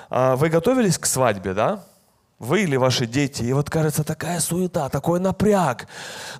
А 0.08 0.36
вы 0.36 0.50
готовились 0.50 0.98
к 0.98 1.06
свадьбе, 1.06 1.54
да? 1.54 1.82
Вы 2.38 2.62
или 2.62 2.76
ваши 2.76 3.06
дети, 3.06 3.42
и 3.42 3.52
вот 3.52 3.70
кажется 3.70 4.04
такая 4.04 4.38
суета, 4.38 4.88
такой 4.88 5.18
напряг. 5.18 5.88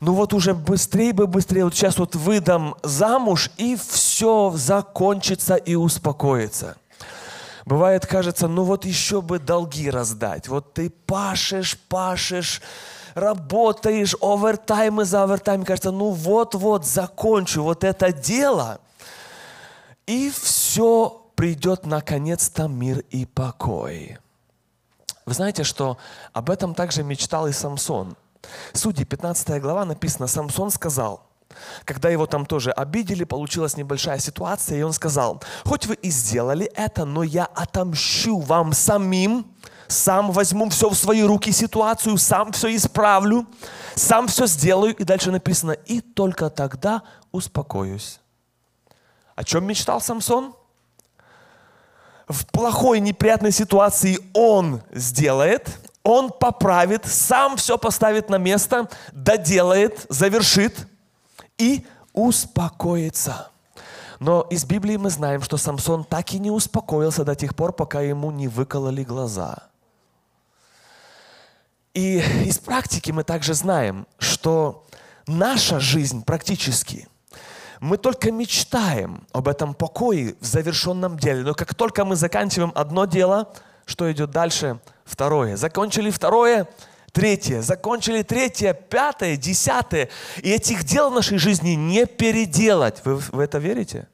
Ну 0.00 0.12
вот 0.12 0.35
уже 0.35 0.55
быстрее 0.55 1.12
бы, 1.12 1.26
быстрее, 1.26 1.64
вот 1.64 1.75
сейчас 1.75 1.99
вот 1.99 2.14
выдам 2.14 2.76
замуж, 2.83 3.50
и 3.57 3.76
все 3.76 4.53
закончится 4.55 5.57
и 5.57 5.75
успокоится. 5.75 6.76
Бывает, 7.64 8.06
кажется, 8.06 8.47
ну 8.47 8.64
вот 8.64 8.85
еще 8.85 9.23
бы 9.23 9.38
долги 9.38 9.90
раздать. 9.90 10.49
Вот 10.49 10.75
ты 10.75 10.90
пашешь, 10.90 11.78
пашешь, 11.88 12.61
работаешь, 13.14 14.14
овертаймы 14.21 15.04
за 15.04 15.23
овертайм. 15.23 15.64
Кажется, 15.64 15.90
ну 15.90 16.11
вот-вот 16.11 16.85
закончу 16.85 17.62
вот 17.62 17.83
это 17.83 18.12
дело. 18.12 18.80
И 20.06 20.30
все 20.30 21.23
придет 21.35 21.87
наконец-то 21.87 22.68
мир 22.68 22.99
и 23.11 23.25
покой. 23.25 24.18
Вы 25.25 25.33
знаете, 25.33 25.64
что 25.64 25.97
об 26.35 26.50
этом 26.50 26.75
также 26.75 27.02
мечтал 27.02 27.47
и 27.47 27.52
Самсон. 27.52 28.14
Судьи 28.75 29.06
15 29.06 29.61
глава 29.62 29.87
написано, 29.87 30.26
Самсон 30.26 30.71
сказал– 30.71 31.23
когда 31.85 32.09
его 32.11 32.27
там 32.27 32.47
тоже 32.47 32.71
обидели, 32.71 33.25
получилась 33.25 33.77
небольшая 33.77 34.19
ситуация, 34.19 34.79
и 34.79 34.83
он 34.83 34.93
сказал, 34.93 35.43
хоть 35.65 35.87
вы 35.87 35.95
и 35.95 36.11
сделали 36.11 36.67
это, 36.75 37.05
но 37.05 37.23
я 37.23 37.45
отомщу 37.45 38.39
вам 38.39 38.73
самим, 38.73 39.47
сам 39.89 40.33
возьму 40.33 40.69
все 40.71 40.89
в 40.89 40.95
свои 40.95 41.23
руки 41.23 41.53
ситуацию, 41.53 42.17
сам 42.19 42.53
все 42.53 42.75
исправлю, 42.75 43.47
сам 43.95 44.29
все 44.29 44.47
сделаю. 44.47 44.95
И 44.97 45.05
дальше 45.05 45.31
написано, 45.31 45.73
и 45.73 46.01
только 46.01 46.51
тогда 46.51 47.03
успокоюсь. 47.33 48.21
О 49.35 49.45
чем 49.45 49.67
мечтал 49.67 50.01
Самсон? 50.01 50.55
В 52.29 52.47
плохой, 52.47 53.01
неприятной 53.01 53.53
ситуации 53.53 54.19
он 54.33 54.83
сделает, 54.91 55.69
он 56.03 56.31
поправит, 56.31 57.05
сам 57.05 57.57
все 57.57 57.77
поставит 57.77 58.31
на 58.31 58.37
место, 58.37 58.89
доделает, 59.13 60.07
завершит– 60.09 60.89
и 61.59 61.87
успокоиться. 62.13 63.51
Но 64.21 64.43
из 64.43 64.65
Библии 64.65 64.97
мы 64.97 65.11
знаем, 65.11 65.43
что 65.43 65.57
Самсон 65.57 66.05
так 66.05 66.33
и 66.33 66.39
не 66.39 66.51
успокоился 66.51 67.25
до 67.25 67.35
тех 67.35 67.55
пор, 67.55 67.73
пока 67.73 68.01
ему 68.01 68.31
не 68.31 68.49
выкололи 68.49 69.03
глаза. 69.03 69.69
И 71.93 72.19
из 72.45 72.59
практики 72.59 73.11
мы 73.11 73.23
также 73.23 73.55
знаем, 73.55 74.07
что 74.19 74.85
наша 75.27 75.79
жизнь 75.81 76.25
практически, 76.25 77.09
мы 77.81 77.99
только 77.99 78.33
мечтаем 78.33 79.27
об 79.33 79.47
этом 79.47 79.75
покое 79.75 80.37
в 80.41 80.45
завершенном 80.47 81.19
деле. 81.19 81.43
Но 81.43 81.55
как 81.55 81.75
только 81.75 82.05
мы 82.05 82.17
заканчиваем 82.17 82.73
одно 82.75 83.05
дело, 83.05 83.53
что 83.85 84.11
идет 84.11 84.31
дальше? 84.31 84.81
Второе. 85.05 85.57
Закончили 85.57 86.11
второе, 86.11 86.67
третье. 87.14 87.62
Закончили 87.62 88.23
третье, 88.23 88.75
пятое, 88.75 89.37
десятое. 89.38 90.11
И 90.42 90.50
этих 90.50 90.85
дел 90.85 91.11
в 91.11 91.14
нашей 91.14 91.38
жизни 91.38 91.71
не 91.71 92.04
переделать. 92.04 93.00
Вы 93.04 93.16
в 93.16 93.38
это 93.38 93.59
верите? 93.59 94.09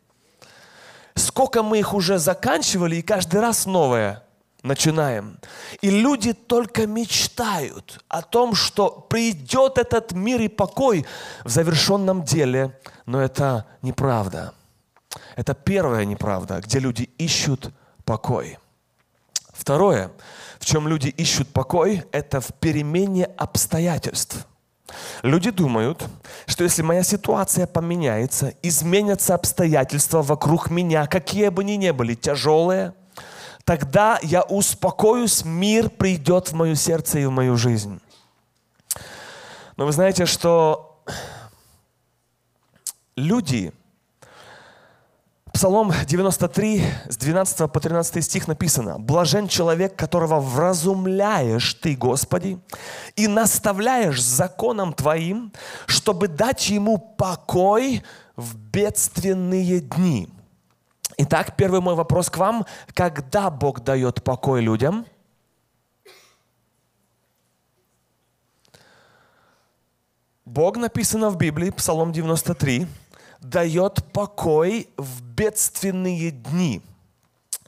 Сколько 1.17 1.63
мы 1.63 1.81
их 1.81 1.93
уже 1.95 2.19
заканчивали, 2.19 2.97
и 2.97 3.03
каждый 3.03 3.41
раз 3.41 3.67
новое 3.67 4.23
начинаем. 4.63 5.39
И 5.81 5.91
люди 5.91 6.33
только 6.35 6.87
мечтают 6.87 8.05
о 8.09 8.23
том, 8.23 8.55
что 8.55 8.91
придет 9.09 9.79
этот 9.79 10.13
мир 10.13 10.41
и 10.41 10.49
покой 10.49 11.07
в 11.45 11.49
завершенном 11.49 12.23
деле, 12.23 12.79
но 13.07 13.21
это 13.21 13.67
неправда. 13.83 14.53
Это 15.37 15.55
первая 15.55 16.05
неправда, 16.05 16.61
где 16.61 16.79
люди 16.79 17.11
ищут 17.19 17.71
покой. 18.05 18.59
Второе, 19.61 20.11
в 20.59 20.65
чем 20.65 20.89
люди 20.89 21.09
ищут 21.09 21.53
покой, 21.53 22.03
это 22.13 22.41
в 22.41 22.47
перемене 22.61 23.27
обстоятельств. 23.37 24.47
Люди 25.23 25.51
думают, 25.51 26.03
что 26.47 26.65
если 26.65 26.81
моя 26.81 27.03
ситуация 27.03 27.67
поменяется, 27.67 28.55
изменятся 28.63 29.35
обстоятельства 29.35 30.23
вокруг 30.23 30.71
меня, 30.71 31.07
какие 31.07 31.51
бы 31.51 31.61
они 31.61 31.77
ни 31.77 31.91
были, 31.91 32.15
тяжелые, 32.15 32.95
тогда 33.65 34.19
я 34.23 34.41
успокоюсь, 34.41 35.45
мир 35.45 35.91
придет 35.91 36.49
в 36.49 36.55
мое 36.55 36.75
сердце 36.75 37.19
и 37.19 37.27
в 37.27 37.31
мою 37.31 37.59
жизнь. 37.59 38.01
Но 39.77 39.85
вы 39.85 39.93
знаете, 39.93 40.25
что 40.25 41.05
люди, 43.15 43.75
Псалом 45.53 45.93
93, 46.07 46.85
с 47.09 47.17
12 47.17 47.73
по 47.73 47.81
13 47.81 48.25
стих 48.25 48.47
написано, 48.47 48.99
«Блажен 48.99 49.49
человек, 49.49 49.97
которого 49.97 50.41
вразумляешь 50.41 51.75
Ты, 51.75 51.97
Господи, 51.97 52.59
и 53.17 53.27
наставляешь 53.27 54.23
законом 54.23 54.93
Твоим, 54.93 55.53
чтобы 55.87 56.29
дать 56.29 56.71
ему 56.71 56.99
покой 56.99 58.03
в 58.37 58.57
бедственные 58.57 59.81
дни». 59.81 60.29
Итак, 61.19 61.57
первый 61.57 61.81
мой 61.81 61.95
вопрос 61.95 62.31
к 62.31 62.39
вам. 62.39 62.65
Когда 62.95 63.51
Бог 63.51 63.81
дает 63.81 64.23
покой 64.23 64.63
людям? 64.63 65.05
Бог 70.45 70.77
написано 70.77 71.31
в 71.31 71.37
Библии, 71.37 71.71
Псалом 71.71 72.13
93, 72.13 72.87
дает 73.41 74.05
покой 74.13 74.89
в 74.97 75.23
бедственные 75.23 76.31
дни. 76.31 76.83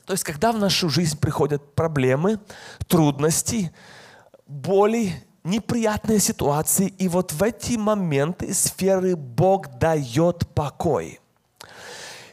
То 0.05 0.12
есть, 0.12 0.25
когда 0.25 0.52
в 0.52 0.59
нашу 0.59 0.88
жизнь 0.88 1.19
приходят 1.19 1.75
проблемы, 1.75 2.38
трудности, 2.88 3.73
боли, 4.47 5.12
неприятные 5.45 6.19
ситуации, 6.19 6.88
и 6.99 7.09
вот 7.09 7.33
в 7.33 7.43
эти 7.43 7.76
моменты 7.76 8.52
сферы 8.52 9.17
Бог 9.17 9.79
дает 9.79 10.47
покой. 10.54 11.21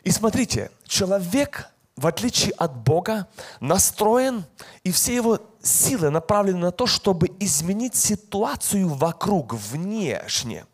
И 0.04 0.12
смотрите, 0.12 0.71
человек, 0.86 1.69
в 1.99 2.07
отличие 2.07 2.53
от 2.53 2.75
Бога, 2.77 3.27
настроен, 3.59 4.45
и 4.85 4.91
все 4.91 5.13
его 5.13 5.39
силы 5.62 6.09
направлены 6.09 6.59
на 6.59 6.71
то, 6.71 6.88
чтобы 6.88 7.29
изменить 7.41 7.93
ситуацию 7.93 8.88
вокруг, 8.88 9.53
внешне. 9.53 10.65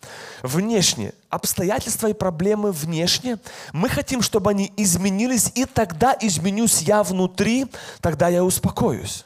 Внешне. 0.43 1.13
Обстоятельства 1.29 2.07
и 2.07 2.13
проблемы 2.13 2.71
внешне. 2.71 3.39
Мы 3.73 3.89
хотим, 3.89 4.21
чтобы 4.21 4.51
они 4.51 4.71
изменились, 4.77 5.51
и 5.55 5.65
тогда 5.65 6.15
изменюсь 6.21 6.83
я 6.83 7.01
внутри, 7.01 7.65
тогда 8.01 8.27
я 8.27 8.43
успокоюсь. 8.43 9.25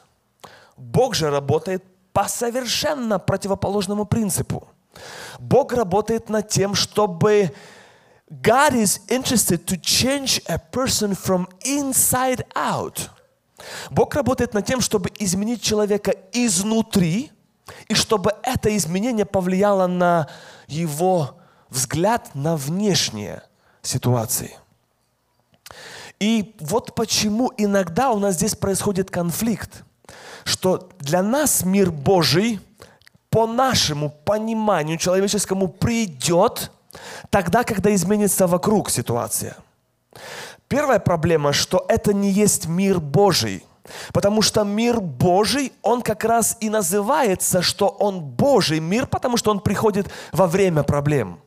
Бог 0.78 1.14
же 1.14 1.28
работает 1.28 1.84
по 2.14 2.28
совершенно 2.28 3.18
противоположному 3.18 4.06
принципу. 4.06 4.66
Бог 5.38 5.74
работает 5.74 6.30
над 6.30 6.48
тем, 6.48 6.74
чтобы 6.74 7.52
God 8.30 8.74
is 8.74 9.00
interested 9.08 9.66
to 9.66 9.76
change 9.76 10.40
a 10.48 10.56
person 10.58 11.16
from 11.16 11.48
inside 11.64 12.44
out. 12.54 13.10
Бог 13.90 14.14
работает 14.14 14.54
над 14.54 14.64
тем, 14.64 14.80
чтобы 14.80 15.10
изменить 15.18 15.62
человека 15.62 16.14
изнутри, 16.32 17.32
и 17.88 17.94
чтобы 17.94 18.32
это 18.42 18.74
изменение 18.76 19.26
повлияло 19.26 19.88
на 19.88 20.28
его 20.68 21.38
взгляд 21.68 22.30
на 22.34 22.56
внешние 22.56 23.42
ситуации. 23.82 24.56
И 26.20 26.54
вот 26.60 26.94
почему 26.94 27.52
иногда 27.56 28.10
у 28.10 28.18
нас 28.18 28.36
здесь 28.36 28.54
происходит 28.54 29.10
конфликт, 29.10 29.82
что 30.44 30.88
для 31.00 31.22
нас 31.22 31.64
мир 31.64 31.90
Божий 31.90 32.60
по 33.28 33.46
нашему 33.46 34.08
пониманию 34.08 34.98
человеческому 34.98 35.66
придет– 35.66 36.70
Тогда, 37.30 37.64
когда 37.64 37.94
изменится 37.94 38.46
вокруг 38.46 38.90
ситуация. 38.90 39.56
Первая 40.68 40.98
проблема, 40.98 41.52
что 41.52 41.84
это 41.88 42.12
не 42.12 42.30
есть 42.30 42.66
мир 42.66 43.00
Божий. 43.00 43.64
Потому 44.12 44.42
что 44.42 44.64
мир 44.64 45.00
Божий, 45.00 45.72
он 45.82 46.02
как 46.02 46.24
раз 46.24 46.56
и 46.60 46.70
называется, 46.70 47.62
что 47.62 47.88
он 47.88 48.20
Божий 48.20 48.80
мир, 48.80 49.06
потому 49.06 49.36
что 49.36 49.50
он 49.50 49.60
приходит 49.60 50.10
во 50.32 50.46
время 50.46 50.82
проблем. 50.82 51.40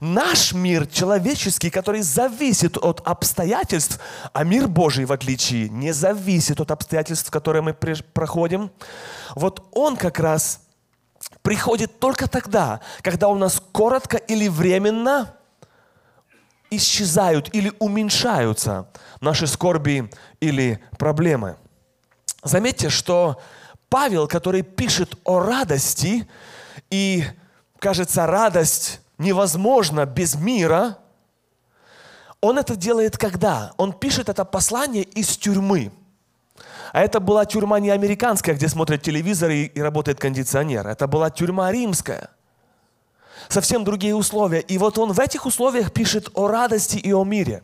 Наш 0.00 0.52
мир 0.52 0.86
человеческий, 0.86 1.70
который 1.70 2.02
зависит 2.02 2.76
от 2.76 3.00
обстоятельств, 3.04 3.98
а 4.32 4.44
мир 4.44 4.68
Божий, 4.68 5.04
в 5.04 5.12
отличие, 5.12 5.68
не 5.68 5.92
зависит 5.92 6.60
от 6.60 6.70
обстоятельств, 6.70 7.30
которые 7.30 7.62
мы 7.62 7.72
проходим, 7.74 8.70
вот 9.34 9.66
он 9.72 9.96
как 9.96 10.18
раз 10.20 10.60
приходит 11.42 11.98
только 11.98 12.28
тогда, 12.28 12.80
когда 13.02 13.28
у 13.28 13.34
нас 13.34 13.62
коротко 13.72 14.16
или 14.16 14.48
временно 14.48 15.34
исчезают 16.70 17.54
или 17.54 17.72
уменьшаются 17.78 18.88
наши 19.20 19.46
скорби 19.46 20.10
или 20.40 20.82
проблемы. 20.98 21.56
Заметьте, 22.42 22.88
что 22.88 23.40
Павел, 23.88 24.26
который 24.26 24.62
пишет 24.62 25.14
о 25.24 25.40
радости, 25.40 26.28
и 26.90 27.24
кажется, 27.78 28.26
радость 28.26 29.00
невозможна 29.18 30.04
без 30.04 30.34
мира, 30.34 30.98
он 32.40 32.58
это 32.58 32.76
делает 32.76 33.16
когда? 33.16 33.72
Он 33.76 33.92
пишет 33.92 34.28
это 34.28 34.44
послание 34.44 35.04
из 35.04 35.36
тюрьмы– 35.36 35.92
а 36.92 37.02
это 37.02 37.20
была 37.20 37.44
тюрьма 37.44 37.80
не 37.80 37.90
американская, 37.90 38.54
где 38.54 38.68
смотрят 38.68 39.02
телевизор 39.02 39.50
и, 39.50 39.64
и 39.64 39.80
работает 39.80 40.20
кондиционер. 40.20 40.86
Это 40.86 41.06
была 41.06 41.30
тюрьма 41.30 41.72
римская. 41.72 42.30
Совсем 43.48 43.84
другие 43.84 44.14
условия. 44.14 44.60
И 44.60 44.78
вот 44.78 44.98
он 44.98 45.12
в 45.12 45.20
этих 45.20 45.44
условиях 45.44 45.92
пишет 45.92 46.30
о 46.34 46.48
радости 46.48 46.96
и 46.96 47.12
о 47.12 47.24
мире. 47.24 47.62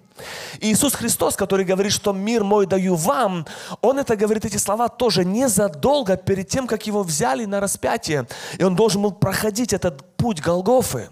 И 0.59 0.73
Иисус 0.73 0.95
Христос, 0.95 1.37
который 1.37 1.65
говорит, 1.65 1.93
что 1.93 2.13
мир 2.13 2.45
мой 2.45 2.67
даю 2.67 2.97
вам, 2.97 3.47
он 3.81 3.99
это 3.99 4.17
говорит, 4.17 4.45
эти 4.45 4.57
слова 4.57 4.89
тоже 4.89 5.25
незадолго 5.25 6.17
перед 6.17 6.49
тем, 6.49 6.67
как 6.67 6.87
его 6.87 7.03
взяли 7.03 7.45
на 7.45 7.61
распятие. 7.61 8.27
И 8.59 8.65
он 8.65 8.77
должен 8.77 9.01
был 9.01 9.13
проходить 9.13 9.73
этот 9.73 10.17
путь 10.17 10.41
Голгофы. 10.41 11.11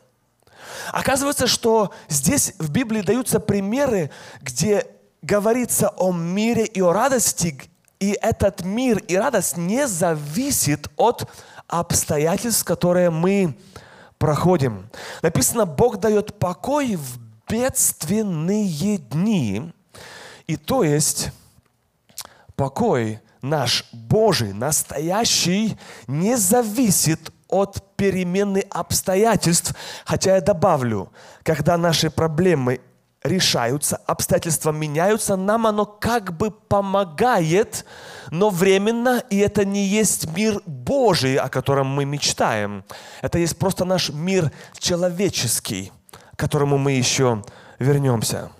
Оказывается, 0.92 1.46
что 1.46 1.92
здесь 2.08 2.54
в 2.58 2.70
Библии 2.70 3.00
даются 3.00 3.40
примеры, 3.40 4.10
где 4.42 4.86
говорится 5.22 5.88
о 5.88 6.12
мире 6.12 6.64
и 6.64 6.80
о 6.80 6.92
радости, 6.92 7.58
и 8.00 8.16
этот 8.20 8.64
мир 8.64 8.98
и 8.98 9.16
радость 9.16 9.56
не 9.56 9.86
зависит 9.88 10.88
от 10.96 11.28
обстоятельств, 11.66 12.64
которые 12.64 13.10
мы 13.10 13.56
проходим. 14.18 14.88
Написано, 15.22 15.66
Бог 15.66 15.98
дает 15.98 16.38
покой 16.38 16.96
в 16.96 17.18
бедственные 17.48 18.98
дни. 18.98 19.72
И 20.46 20.56
то 20.56 20.82
есть 20.82 21.30
покой 22.56 23.20
наш 23.42 23.84
Божий, 23.92 24.52
настоящий, 24.52 25.78
не 26.06 26.36
зависит 26.36 27.32
от 27.48 27.96
перемены 27.96 28.64
обстоятельств. 28.70 29.74
Хотя 30.04 30.36
я 30.36 30.40
добавлю, 30.40 31.10
когда 31.42 31.76
наши 31.76 32.10
проблемы 32.10 32.80
решаются, 33.22 33.96
обстоятельства 34.06 34.70
меняются, 34.70 35.36
нам 35.36 35.66
оно 35.66 35.84
как 35.84 36.36
бы 36.36 36.50
помогает, 36.50 37.84
но 38.30 38.50
временно, 38.50 39.22
и 39.30 39.38
это 39.38 39.64
не 39.64 39.84
есть 39.84 40.30
мир 40.36 40.60
Божий, 40.66 41.36
о 41.36 41.48
котором 41.48 41.88
мы 41.88 42.04
мечтаем. 42.04 42.84
Это 43.22 43.38
есть 43.38 43.58
просто 43.58 43.84
наш 43.84 44.10
мир 44.10 44.52
человеческий, 44.78 45.92
к 46.34 46.38
которому 46.38 46.78
мы 46.78 46.92
еще 46.92 47.42
вернемся. 47.78 48.50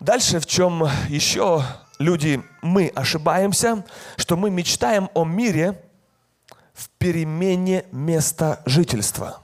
Дальше, 0.00 0.40
в 0.40 0.46
чем 0.46 0.88
еще 1.08 1.62
люди, 1.98 2.42
мы 2.62 2.92
ошибаемся, 2.94 3.84
что 4.16 4.36
мы 4.36 4.50
мечтаем 4.50 5.10
о 5.14 5.24
мире 5.24 5.82
в 6.74 6.88
перемене 6.90 7.86
места 7.90 8.62
жительства. 8.66 9.42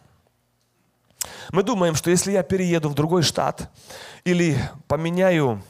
Мы 1.52 1.62
думаем, 1.62 1.94
что 1.94 2.10
если 2.10 2.32
я 2.32 2.42
перееду 2.42 2.88
в 2.88 2.94
другой 2.94 3.22
штат 3.22 3.70
или 4.24 4.58
поменяю 4.88 5.62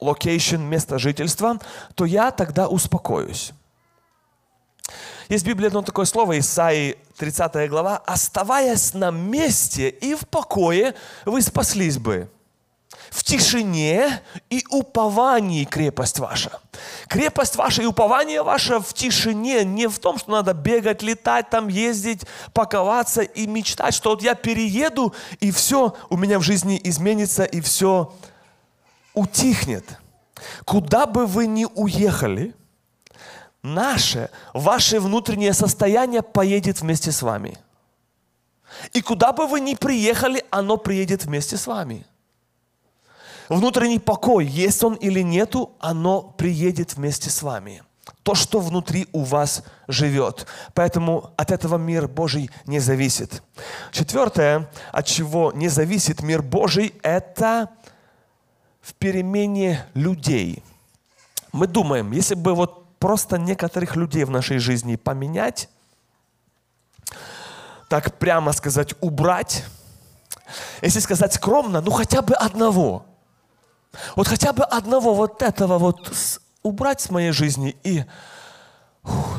location, 0.00 0.60
место 0.60 1.00
жительства, 1.00 1.58
то 1.96 2.04
я 2.04 2.30
тогда 2.30 2.68
успокоюсь. 2.68 3.52
Есть 5.28 5.44
в 5.44 5.48
Библии 5.48 5.66
одно 5.66 5.82
такое 5.82 6.04
слово, 6.06 6.38
Исаии 6.38 6.96
30 7.18 7.68
глава. 7.68 7.98
«Оставаясь 8.06 8.94
на 8.94 9.10
месте 9.10 9.88
и 9.90 10.14
в 10.14 10.28
покое, 10.28 10.94
вы 11.26 11.42
спаслись 11.42 11.98
бы» 11.98 12.30
в 13.10 13.22
тишине 13.22 14.22
и 14.50 14.64
уповании 14.70 15.64
крепость 15.64 16.18
ваша. 16.18 16.60
Крепость 17.08 17.56
ваша 17.56 17.82
и 17.82 17.86
упование 17.86 18.42
ваше 18.42 18.80
в 18.80 18.92
тишине, 18.94 19.64
не 19.64 19.88
в 19.88 19.98
том, 19.98 20.18
что 20.18 20.30
надо 20.30 20.54
бегать, 20.54 21.02
летать, 21.02 21.50
там 21.50 21.68
ездить, 21.68 22.22
паковаться 22.52 23.22
и 23.22 23.46
мечтать, 23.46 23.94
что 23.94 24.10
вот 24.10 24.22
я 24.22 24.34
перееду, 24.34 25.14
и 25.40 25.50
все 25.50 25.96
у 26.08 26.16
меня 26.16 26.38
в 26.38 26.42
жизни 26.42 26.80
изменится, 26.82 27.44
и 27.44 27.60
все 27.60 28.12
утихнет. 29.14 29.84
Куда 30.64 31.06
бы 31.06 31.26
вы 31.26 31.46
ни 31.46 31.66
уехали, 31.74 32.54
наше, 33.62 34.30
ваше 34.54 35.00
внутреннее 35.00 35.52
состояние 35.52 36.22
поедет 36.22 36.80
вместе 36.80 37.12
с 37.12 37.22
вами. 37.22 37.58
И 38.92 39.02
куда 39.02 39.32
бы 39.32 39.46
вы 39.46 39.60
ни 39.60 39.74
приехали, 39.74 40.44
оно 40.50 40.76
приедет 40.76 41.24
вместе 41.24 41.56
с 41.56 41.66
вами– 41.66 42.06
Внутренний 43.48 43.98
покой, 43.98 44.44
есть 44.46 44.82
он 44.84 44.94
или 44.94 45.20
нету, 45.22 45.72
оно 45.80 46.22
приедет 46.22 46.96
вместе 46.96 47.30
с 47.30 47.42
вами. 47.42 47.82
То, 48.22 48.34
что 48.34 48.60
внутри 48.60 49.08
у 49.12 49.22
вас 49.22 49.62
живет. 49.86 50.46
Поэтому 50.74 51.32
от 51.36 51.50
этого 51.50 51.76
мир 51.78 52.08
Божий 52.08 52.50
не 52.66 52.78
зависит. 52.78 53.42
Четвертое, 53.90 54.70
от 54.92 55.06
чего 55.06 55.52
не 55.52 55.68
зависит 55.68 56.22
мир 56.22 56.42
Божий, 56.42 56.94
это 57.02 57.70
в 58.82 58.92
перемене 58.94 59.86
людей. 59.94 60.62
Мы 61.52 61.66
думаем, 61.66 62.12
если 62.12 62.34
бы 62.34 62.54
вот 62.54 62.98
просто 62.98 63.38
некоторых 63.38 63.96
людей 63.96 64.24
в 64.24 64.30
нашей 64.30 64.58
жизни 64.58 64.96
поменять, 64.96 65.70
так 67.88 68.18
прямо 68.18 68.52
сказать, 68.52 68.94
убрать, 69.00 69.64
если 70.82 71.00
сказать 71.00 71.32
скромно, 71.32 71.80
ну 71.80 71.90
хотя 71.90 72.20
бы 72.20 72.34
одного– 72.34 73.06
вот 74.16 74.28
хотя 74.28 74.52
бы 74.52 74.64
одного 74.64 75.14
вот 75.14 75.42
этого 75.42 75.78
вот 75.78 76.12
убрать 76.62 77.00
с 77.00 77.10
моей 77.10 77.32
жизни 77.32 77.76
и 77.82 78.04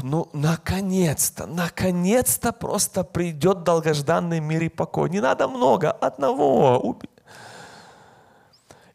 ну, 0.01 0.29
наконец-то, 0.33 1.45
наконец-то 1.45 2.51
просто 2.51 3.03
придет 3.03 3.63
долгожданный 3.63 4.39
мир 4.39 4.63
и 4.63 4.69
покой. 4.69 5.09
Не 5.11 5.19
надо 5.19 5.47
много, 5.47 5.91
одного. 5.91 6.99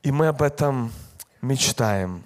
И 0.02 0.10
мы 0.10 0.28
об 0.28 0.42
этом 0.42 0.92
мечтаем. 1.42 2.24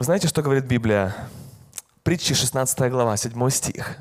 Знаете, 0.00 0.26
что 0.26 0.42
говорит 0.42 0.64
Библия? 0.64 1.14
Притчи 2.02 2.34
16 2.34 2.90
глава, 2.90 3.16
7 3.16 3.50
стих. 3.50 3.98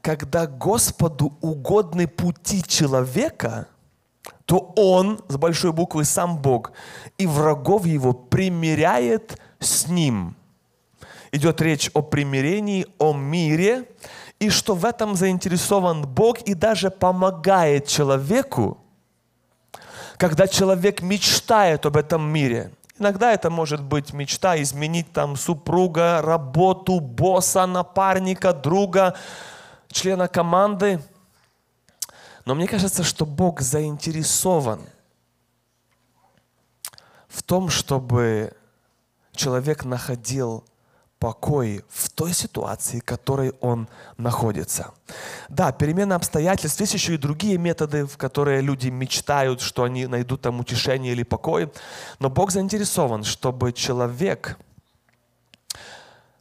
Когда 0.00 0.46
Господу 0.46 1.38
угодны 1.40 2.08
пути 2.08 2.64
человека– 2.64 3.68
то 4.50 4.72
Он, 4.74 5.20
с 5.28 5.36
большой 5.36 5.70
буквы, 5.70 6.04
сам 6.04 6.36
Бог, 6.36 6.72
и 7.18 7.26
врагов 7.28 7.86
его 7.86 8.12
примиряет 8.12 9.40
с 9.60 9.86
Ним. 9.86 10.34
Идет 11.30 11.60
речь 11.60 11.88
о 11.94 12.02
примирении, 12.02 12.84
о 12.98 13.12
мире, 13.12 13.84
и 14.40 14.50
что 14.50 14.74
в 14.74 14.84
этом 14.84 15.14
заинтересован 15.14 16.02
Бог 16.02 16.40
и 16.40 16.54
даже 16.54 16.90
помогает 16.90 17.86
человеку, 17.86 18.78
когда 20.16 20.48
человек 20.48 21.00
мечтает 21.00 21.86
об 21.86 21.96
этом 21.96 22.28
мире. 22.28 22.72
Иногда 22.98 23.32
это 23.32 23.50
может 23.50 23.80
быть 23.80 24.12
мечта 24.12 24.60
изменить 24.60 25.12
там 25.12 25.36
супруга, 25.36 26.22
работу, 26.22 26.98
босса, 26.98 27.66
напарника, 27.66 28.52
друга, 28.52 29.14
члена 29.92 30.26
команды– 30.26 31.00
но 32.44 32.54
мне 32.54 32.66
кажется, 32.66 33.04
что 33.04 33.26
Бог 33.26 33.60
заинтересован 33.60 34.80
в 37.28 37.42
том, 37.42 37.68
чтобы 37.68 38.52
человек 39.32 39.84
находил 39.84 40.64
покой 41.18 41.84
в 41.90 42.08
той 42.08 42.32
ситуации, 42.32 43.00
в 43.00 43.04
которой 43.04 43.52
он 43.60 43.88
находится. 44.16 44.92
Да, 45.50 45.70
перемена 45.70 46.16
обстоятельств, 46.16 46.80
есть 46.80 46.94
еще 46.94 47.14
и 47.14 47.18
другие 47.18 47.58
методы, 47.58 48.06
в 48.06 48.16
которые 48.16 48.62
люди 48.62 48.88
мечтают, 48.88 49.60
что 49.60 49.84
они 49.84 50.06
найдут 50.06 50.40
там 50.40 50.60
утешение 50.60 51.12
или 51.12 51.22
покой. 51.22 51.70
Но 52.20 52.30
Бог 52.30 52.50
заинтересован, 52.50 53.24
чтобы 53.24 53.72
человек– 53.72 54.58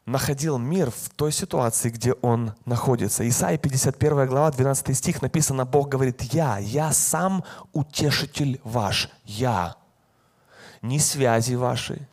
находил 0.09 0.57
мир 0.57 0.91
в 0.91 1.09
той 1.15 1.31
ситуации, 1.31 1.89
где 1.89 2.13
он 2.13 2.53
находится. 2.65 3.27
Исайя 3.27 3.57
51 3.57 4.27
глава, 4.27 4.51
12 4.51 4.97
стих 4.97 5.21
написано, 5.21 5.65
Бог 5.65 5.89
говорит, 5.89 6.21
«Я, 6.33 6.57
я 6.57 6.91
сам 6.91 7.43
утешитель 7.73 8.59
ваш, 8.63 9.09
я». 9.25 9.75
Ни 10.81 10.97
связи 10.97 11.55
ваши, 11.55 12.07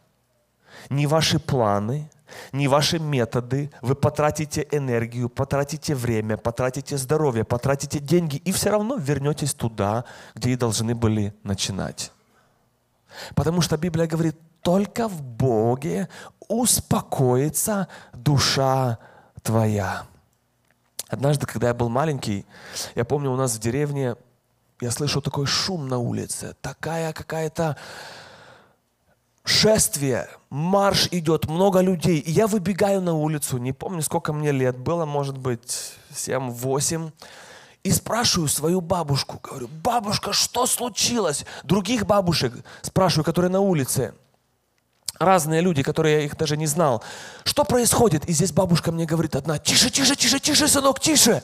ни 0.90 1.06
ваши 1.06 1.38
планы, 1.38 2.10
ни 2.52 2.66
ваши 2.66 2.98
методы. 2.98 3.70
Вы 3.80 3.94
потратите 3.94 4.66
энергию, 4.72 5.28
потратите 5.28 5.94
время, 5.94 6.36
потратите 6.36 6.96
здоровье, 6.96 7.44
потратите 7.44 8.00
деньги 8.00 8.36
и 8.36 8.50
все 8.50 8.70
равно 8.70 8.96
вернетесь 8.96 9.54
туда, 9.54 10.04
где 10.34 10.50
и 10.50 10.56
должны 10.56 10.94
были 10.96 11.32
начинать. 11.44 12.12
Потому 13.36 13.60
что 13.60 13.76
Библия 13.76 14.08
говорит, 14.08 14.36
только 14.66 15.06
в 15.06 15.22
Боге 15.22 16.08
успокоится 16.48 17.88
душа 18.12 18.98
твоя. 19.42 20.06
Однажды, 21.08 21.46
когда 21.46 21.68
я 21.68 21.74
был 21.74 21.88
маленький, 21.88 22.46
я 22.94 23.04
помню, 23.04 23.30
у 23.30 23.36
нас 23.36 23.54
в 23.54 23.60
деревне, 23.60 24.16
я 24.80 24.90
слышал 24.90 25.22
такой 25.22 25.46
шум 25.46 25.88
на 25.88 25.98
улице, 25.98 26.56
такая 26.60 27.12
какая-то 27.12 27.76
шествие, 29.44 30.28
марш 30.50 31.08
идет, 31.12 31.48
много 31.48 31.80
людей. 31.80 32.18
И 32.18 32.32
я 32.32 32.48
выбегаю 32.48 33.00
на 33.00 33.14
улицу, 33.14 33.58
не 33.58 33.72
помню, 33.72 34.02
сколько 34.02 34.32
мне 34.32 34.50
лет 34.50 34.76
было, 34.76 35.06
может 35.06 35.38
быть, 35.38 35.92
7-8. 36.12 37.12
И 37.84 37.92
спрашиваю 37.92 38.48
свою 38.48 38.80
бабушку, 38.80 39.38
говорю, 39.40 39.68
бабушка, 39.68 40.32
что 40.32 40.66
случилось? 40.66 41.44
Других 41.62 42.04
бабушек 42.04 42.52
спрашиваю, 42.82 43.24
которые 43.24 43.52
на 43.52 43.60
улице– 43.60 44.12
разные 45.18 45.60
люди, 45.60 45.82
которые 45.82 46.16
я 46.16 46.22
их 46.22 46.36
даже 46.36 46.56
не 46.56 46.66
знал. 46.66 47.02
Что 47.44 47.64
происходит? 47.64 48.28
И 48.28 48.32
здесь 48.32 48.52
бабушка 48.52 48.92
мне 48.92 49.06
говорит 49.06 49.36
одна, 49.36 49.58
тише, 49.58 49.90
тише, 49.90 50.16
тише, 50.16 50.38
тише, 50.38 50.68
сынок, 50.68 51.00
тише. 51.00 51.42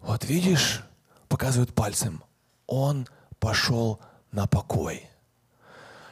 Вот 0.00 0.24
видишь, 0.24 0.84
показывают 1.28 1.74
пальцем, 1.74 2.22
он 2.66 3.08
пошел 3.38 4.00
на 4.32 4.46
покой. 4.46 5.08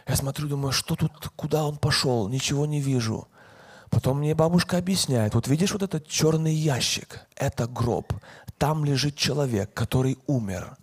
Я 0.06 0.16
смотрю, 0.16 0.48
думаю, 0.48 0.72
что 0.72 0.96
тут, 0.96 1.30
куда 1.36 1.64
он 1.64 1.76
пошел, 1.76 2.28
ничего 2.28 2.66
не 2.66 2.80
вижу. 2.80 3.28
Потом 3.90 4.18
мне 4.18 4.34
бабушка 4.34 4.78
объясняет, 4.78 5.34
вот 5.34 5.46
видишь 5.46 5.72
вот 5.72 5.82
этот 5.82 6.08
черный 6.08 6.52
ящик, 6.52 7.20
это 7.36 7.68
гроб, 7.68 8.12
там 8.58 8.84
лежит 8.84 9.16
человек, 9.16 9.72
который 9.72 10.18
умер. 10.26 10.76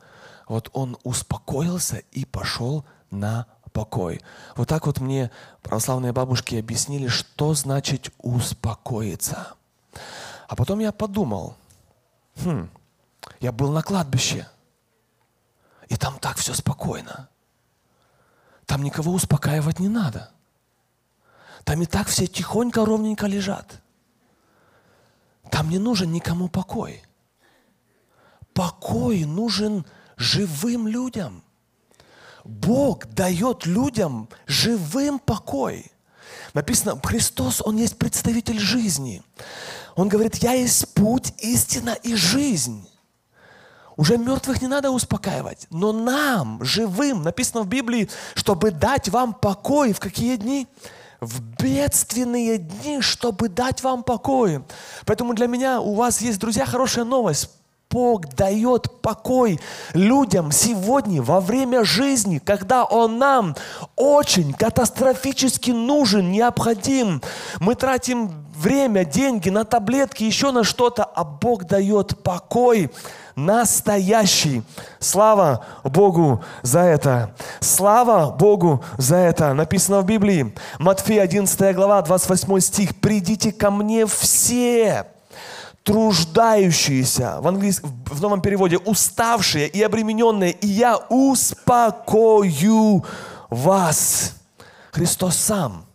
Вот 0.47 0.69
он 0.73 0.97
успокоился 1.03 1.97
и 2.11 2.25
пошел 2.25 2.85
на 3.09 3.47
покой. 3.71 4.21
Вот 4.55 4.67
так 4.67 4.85
вот 4.85 4.99
мне 4.99 5.31
православные 5.61 6.13
бабушки 6.13 6.55
объяснили, 6.55 7.07
что 7.07 7.53
значит 7.53 8.11
успокоиться. 8.19 9.53
А 10.47 10.55
потом 10.55 10.79
я 10.79 10.91
подумал, 10.91 11.55
хм, 12.43 12.69
я 13.39 13.51
был 13.51 13.71
на 13.71 13.81
кладбище, 13.81 14.47
и 15.87 15.95
там 15.95 16.19
так 16.19 16.37
все 16.37 16.53
спокойно. 16.53 17.29
Там 18.65 18.83
никого 18.83 19.11
успокаивать 19.11 19.79
не 19.79 19.89
надо. 19.89 20.31
Там 21.63 21.81
и 21.81 21.85
так 21.85 22.07
все 22.07 22.27
тихонько, 22.27 22.85
ровненько 22.85 23.27
лежат. 23.27 23.81
Там 25.49 25.69
не 25.69 25.79
нужен 25.79 26.11
никому 26.11 26.47
покой. 26.47 27.03
Покой 28.53 29.25
нужен 29.25 29.85
живым 30.17 30.87
людям– 30.87 31.43
Бог 32.43 33.05
дает 33.07 33.65
людям 33.65 34.27
живым 34.47 35.19
покой. 35.19 35.91
Написано, 36.53 36.99
Христос, 37.03 37.61
Он 37.63 37.77
есть 37.77 37.97
представитель 37.97 38.59
жизни. 38.59 39.23
Он 39.95 40.09
говорит, 40.09 40.37
я 40.37 40.53
есть 40.53 40.93
путь, 40.93 41.33
истина 41.39 41.91
и 41.91 42.15
жизнь. 42.15 42.87
Уже 43.97 44.17
мертвых 44.17 44.61
не 44.61 44.67
надо 44.67 44.89
успокаивать. 44.91 45.67
Но 45.69 45.91
нам, 45.91 46.63
живым, 46.63 47.23
написано 47.23 47.61
в 47.61 47.67
Библии, 47.67 48.09
чтобы 48.35 48.71
дать 48.71 49.09
вам 49.09 49.33
покой 49.33 49.93
в 49.93 49.99
какие 49.99 50.37
дни? 50.37 50.67
В 51.19 51.41
бедственные 51.41 52.57
дни, 52.57 53.01
чтобы 53.01 53.47
дать 53.47 53.83
вам 53.83 54.03
покой. 54.03 54.63
Поэтому 55.05 55.33
для 55.33 55.47
меня 55.47 55.79
у 55.79 55.93
вас 55.93 56.21
есть, 56.21 56.39
друзья, 56.39 56.65
хорошая 56.65 57.05
новость. 57.05 57.51
Бог 57.91 58.33
дает 58.35 59.01
покой 59.01 59.59
людям 59.93 60.51
сегодня, 60.51 61.21
во 61.21 61.41
время 61.41 61.83
жизни, 61.83 62.39
когда 62.39 62.85
Он 62.85 63.17
нам 63.17 63.55
очень 63.97 64.53
катастрофически 64.53 65.71
нужен, 65.71 66.31
необходим. 66.31 67.21
Мы 67.59 67.75
тратим 67.75 68.31
время, 68.55 69.03
деньги 69.03 69.49
на 69.49 69.65
таблетки, 69.65 70.23
еще 70.23 70.51
на 70.51 70.63
что-то, 70.63 71.03
а 71.03 71.23
Бог 71.25 71.65
дает 71.65 72.23
покой 72.23 72.91
настоящий. 73.35 74.63
Слава 74.99 75.65
Богу 75.83 76.43
за 76.61 76.81
это. 76.81 77.33
Слава 77.59 78.31
Богу 78.31 78.83
за 78.97 79.17
это. 79.17 79.53
Написано 79.53 80.01
в 80.01 80.05
Библии, 80.05 80.53
Матфея 80.79 81.23
11 81.23 81.75
глава, 81.75 82.01
28 82.01 82.59
стих. 82.59 82.95
«Придите 83.01 83.51
ко 83.51 83.69
мне 83.71 84.05
все, 84.05 85.07
труждающиеся, 85.83 87.39
в, 87.41 87.47
английском, 87.47 87.91
в 88.05 88.21
новом 88.21 88.41
переводе, 88.41 88.77
уставшие 88.77 89.67
и 89.67 89.81
обремененные, 89.81 90.51
и 90.51 90.67
я 90.67 90.97
успокою 90.97 93.03
вас. 93.49 94.35
Христос 94.91 95.37
сам 95.37 95.85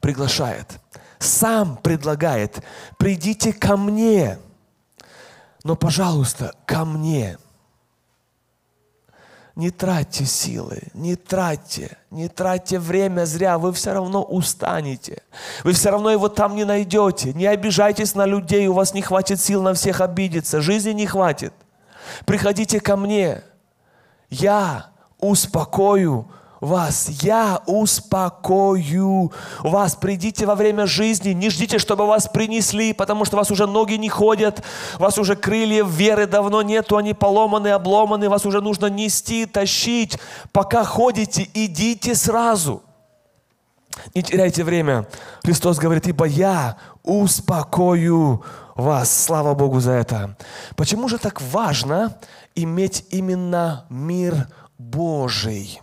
приглашает, 0.00 0.66
сам 1.18 1.76
предлагает, 1.76 2.62
придите 2.98 3.52
ко 3.52 3.76
мне, 3.76 4.38
но, 5.62 5.76
пожалуйста, 5.76 6.54
ко 6.66 6.84
мне– 6.84 7.38
не 9.56 9.70
тратьте 9.70 10.24
силы, 10.24 10.82
не 10.94 11.14
тратьте, 11.14 11.96
не 12.10 12.28
тратьте 12.28 12.78
время 12.80 13.24
зря, 13.24 13.58
вы 13.58 13.72
все 13.72 13.92
равно 13.92 14.22
устанете. 14.22 15.22
Вы 15.62 15.72
все 15.72 15.90
равно 15.90 16.10
его 16.10 16.28
там 16.28 16.56
не 16.56 16.64
найдете. 16.64 17.32
Не 17.32 17.46
обижайтесь 17.46 18.14
на 18.16 18.26
людей, 18.26 18.66
у 18.66 18.72
вас 18.72 18.94
не 18.94 19.02
хватит 19.02 19.40
сил 19.40 19.62
на 19.62 19.74
всех 19.74 20.00
обидеться, 20.00 20.60
жизни 20.60 20.90
не 20.90 21.06
хватит. 21.06 21.52
Приходите 22.26 22.80
ко 22.80 22.96
мне, 22.96 23.42
я 24.28 24.86
успокою 25.18 26.28
вас, 26.64 27.08
я 27.22 27.60
успокою 27.66 29.32
вас. 29.60 29.94
Придите 29.94 30.46
во 30.46 30.54
время 30.54 30.86
жизни, 30.86 31.30
не 31.30 31.50
ждите, 31.50 31.78
чтобы 31.78 32.06
вас 32.06 32.28
принесли, 32.28 32.92
потому 32.92 33.24
что 33.24 33.36
вас 33.36 33.50
уже 33.50 33.66
ноги 33.66 33.94
не 33.94 34.08
ходят, 34.08 34.62
вас 34.98 35.18
уже 35.18 35.36
крылья 35.36 35.84
веры 35.84 36.26
давно 36.26 36.62
нету, 36.62 36.96
они 36.96 37.14
поломаны, 37.14 37.68
обломаны, 37.68 38.28
вас 38.28 38.46
уже 38.46 38.60
нужно 38.60 38.86
нести, 38.86 39.46
тащить. 39.46 40.18
Пока 40.52 40.84
ходите, 40.84 41.48
идите 41.54 42.14
сразу. 42.14 42.82
Не 44.14 44.22
теряйте 44.22 44.64
время. 44.64 45.06
Христос 45.44 45.78
говорит, 45.78 46.06
ибо 46.08 46.24
я 46.24 46.76
успокою 47.02 48.42
вас. 48.74 49.24
Слава 49.24 49.54
Богу 49.54 49.80
за 49.80 49.92
это. 49.92 50.36
Почему 50.76 51.08
же 51.08 51.18
так 51.18 51.40
важно 51.40 52.16
иметь 52.54 53.04
именно 53.10 53.86
мир 53.88 54.48
Божий? 54.78 55.80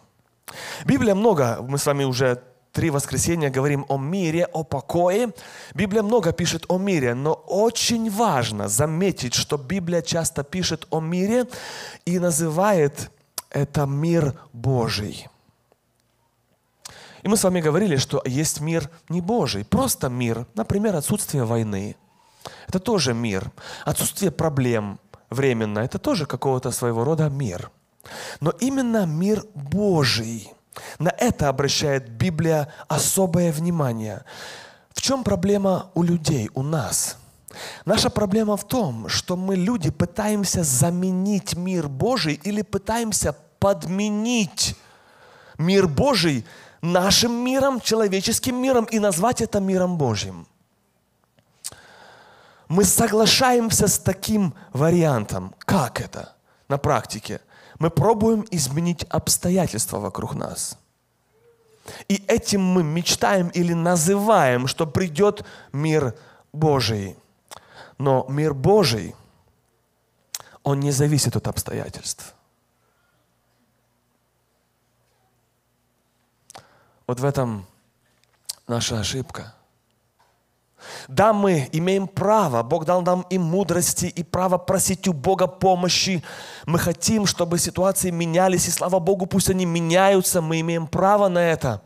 Библия 0.86 1.16
много, 1.16 1.60
мы 1.62 1.78
с 1.78 1.86
вами 1.86 2.04
уже 2.04 2.42
три 2.72 2.90
воскресенья 2.90 3.50
говорим 3.50 3.86
о 3.90 3.98
мире, 3.98 4.46
о 4.46 4.64
покое. 4.64 5.34
Библия 5.74 6.04
много 6.04 6.32
пишет 6.32 6.66
о 6.70 6.78
мире, 6.78 7.14
но 7.14 7.34
очень 7.34 8.10
важно 8.10 8.68
заметить, 8.68 9.34
что 9.34 9.58
Библия 9.58 10.02
часто 10.02 10.44
пишет 10.44 10.88
о 10.90 11.00
мире 11.00 11.48
и 12.06 12.20
называет 12.20 13.12
это 13.50 13.86
мир 13.86 14.36
Божий. 14.54 15.28
И 17.24 17.28
мы 17.28 17.38
с 17.38 17.44
вами 17.44 17.62
говорили, 17.62 17.98
что 17.98 18.22
есть 18.26 18.62
мир 18.62 18.90
не 19.10 19.22
Божий, 19.22 19.64
просто 19.64 20.10
мир, 20.10 20.48
например, 20.56 20.96
отсутствие 20.96 21.44
войны. 21.44 21.96
Это 22.68 22.80
тоже 22.80 23.14
мир. 23.14 23.52
Отсутствие 23.86 24.32
проблем 24.32 25.00
временно, 25.30 25.80
это 25.80 26.00
тоже 26.00 26.26
какого-то 26.26 26.72
своего 26.72 27.04
рода 27.04 27.30
мир– 27.30 27.70
но 28.40 28.52
именно 28.52 29.06
мир 29.06 29.46
Божий, 29.54 30.54
на 31.00 31.10
это 31.10 31.50
обращает 31.50 32.10
Библия 32.10 32.74
особое 32.88 33.52
внимание. 33.52 34.24
В 34.94 35.02
чем 35.02 35.24
проблема 35.24 35.92
у 35.94 36.04
людей, 36.04 36.50
у 36.54 36.64
нас? 36.64 37.18
Наша 37.86 38.10
проблема 38.10 38.56
в 38.56 38.66
том, 38.66 39.10
что 39.10 39.36
мы, 39.36 39.56
люди, 39.56 39.92
пытаемся 39.92 40.64
заменить 40.64 41.56
мир 41.56 41.88
Божий 41.88 42.40
или 42.44 42.62
пытаемся 42.62 43.36
подменить 43.60 44.76
мир 45.58 45.88
Божий 45.88 46.46
нашим 46.82 47.44
миром, 47.44 47.80
человеческим 47.82 48.56
миром 48.56 48.86
и 48.86 49.00
назвать 49.00 49.42
это 49.42 49.60
миром 49.60 49.98
Божьим. 49.98 50.48
Мы 52.68 52.86
соглашаемся 52.86 53.88
с 53.88 54.00
таким 54.00 54.54
вариантом. 54.72 55.54
Как 55.60 56.00
это 56.00 56.36
на 56.70 56.78
практике? 56.78 57.42
Мы 57.82 57.90
пробуем 57.90 58.46
изменить 58.52 59.06
обстоятельства 59.06 59.98
вокруг 59.98 60.36
нас. 60.36 60.78
И 62.08 62.24
этим 62.28 62.62
мы 62.62 62.84
мечтаем 62.84 63.48
или 63.48 63.74
называем, 63.74 64.68
что 64.68 64.86
придет 64.86 65.44
мир 65.74 66.16
Божий. 66.54 67.18
Но 67.98 68.28
мир 68.30 68.54
Божий, 68.54 69.16
он 70.62 70.80
не 70.80 70.92
зависит 70.92 71.36
от 71.36 71.48
обстоятельств. 71.48 72.36
Вот 77.08 77.20
в 77.20 77.26
этом 77.26 77.66
наша 78.68 79.00
ошибка– 79.00 79.56
да, 81.08 81.34
мы 81.34 81.70
имеем 81.72 82.08
право, 82.08 82.64
Бог 82.64 82.86
дал 82.86 83.02
нам 83.02 83.26
и 83.30 83.38
мудрости, 83.38 84.06
и 84.06 84.24
право 84.24 84.58
просить 84.58 85.08
у 85.08 85.14
Бога 85.14 85.48
помощи. 85.48 86.24
Мы 86.66 86.80
хотим, 86.80 87.26
чтобы 87.26 87.60
ситуации 87.60 88.12
менялись, 88.12 88.68
и 88.68 88.72
слава 88.72 89.00
Богу, 89.00 89.26
пусть 89.26 89.50
они 89.50 89.66
меняются, 89.66 90.42
мы 90.42 90.60
имеем 90.60 90.88
право 90.88 91.28
на 91.28 91.40
это. 91.40 91.82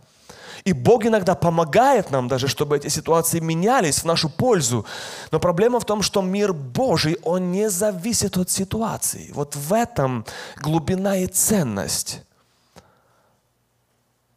И 0.64 0.74
Бог 0.74 1.06
иногда 1.06 1.36
помогает 1.36 2.10
нам 2.10 2.28
даже, 2.28 2.48
чтобы 2.48 2.78
эти 2.78 2.88
ситуации 2.88 3.40
менялись 3.40 4.00
в 4.00 4.06
нашу 4.06 4.30
пользу. 4.30 4.86
Но 5.32 5.40
проблема 5.40 5.80
в 5.80 5.86
том, 5.86 6.02
что 6.02 6.22
мир 6.22 6.54
Божий, 6.54 7.18
он 7.24 7.52
не 7.52 7.70
зависит 7.70 8.36
от 8.38 8.50
ситуации. 8.50 9.32
Вот 9.36 9.56
в 9.56 9.74
этом 9.74 10.26
глубина 10.58 11.18
и 11.18 11.28
ценность 11.28 12.24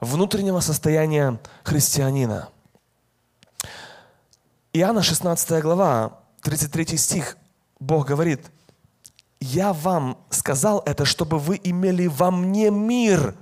внутреннего 0.01 0.61
состояния 0.61 1.38
христианина– 1.64 2.49
Иоанна 4.74 5.02
16 5.02 5.62
глава, 5.62 6.20
33 6.42 6.98
стих, 6.98 7.38
Бог 7.81 8.07
говорит, 8.07 8.50
«Я 9.40 9.72
вам 9.72 10.18
сказал 10.28 10.83
это, 10.85 11.07
чтобы 11.07 11.38
вы 11.38 11.59
имели 11.62 12.07
во 12.07 12.31
мне 12.31 12.70
мир, 12.70 13.35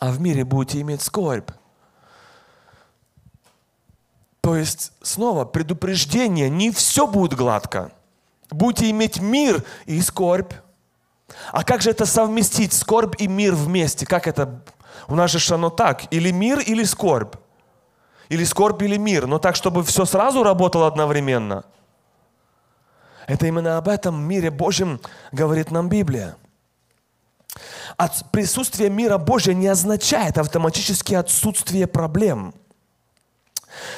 а 0.00 0.10
в 0.10 0.20
мире 0.20 0.44
будете 0.44 0.80
иметь 0.80 1.02
скорбь». 1.02 1.50
То 4.40 4.56
есть, 4.56 4.92
снова, 5.00 5.44
предупреждение, 5.44 6.50
не 6.50 6.72
все 6.72 7.06
будет 7.06 7.34
гладко. 7.34 7.92
Будете 8.50 8.90
иметь 8.90 9.20
мир 9.20 9.64
и 9.86 10.00
скорбь. 10.00 10.52
А 11.52 11.62
как 11.62 11.82
же 11.82 11.90
это 11.90 12.04
совместить, 12.04 12.72
скорбь 12.72 13.20
и 13.20 13.28
мир 13.28 13.54
вместе? 13.54 14.06
Как 14.06 14.26
это? 14.26 14.62
У 15.08 15.14
нас 15.14 15.30
же 15.30 15.54
оно 15.54 15.70
так, 15.70 16.12
или 16.12 16.30
мир, 16.32 16.58
или 16.60 16.82
скорбь. 16.84 17.36
Или 18.28 18.44
скорбь, 18.44 18.82
или 18.82 18.96
мир, 18.96 19.26
но 19.26 19.38
так, 19.38 19.56
чтобы 19.56 19.84
все 19.84 20.04
сразу 20.04 20.42
работало 20.42 20.86
одновременно. 20.86 21.64
Это 23.26 23.46
именно 23.46 23.76
об 23.76 23.88
этом 23.88 24.20
мире 24.22 24.50
Божьем 24.50 25.00
говорит 25.32 25.70
нам 25.70 25.88
Библия. 25.88 26.36
От 27.96 28.30
присутствие 28.30 28.90
мира 28.90 29.18
Божьего 29.18 29.54
не 29.54 29.68
означает 29.68 30.38
автоматически 30.38 31.14
отсутствие 31.14 31.86
проблем. 31.86 32.54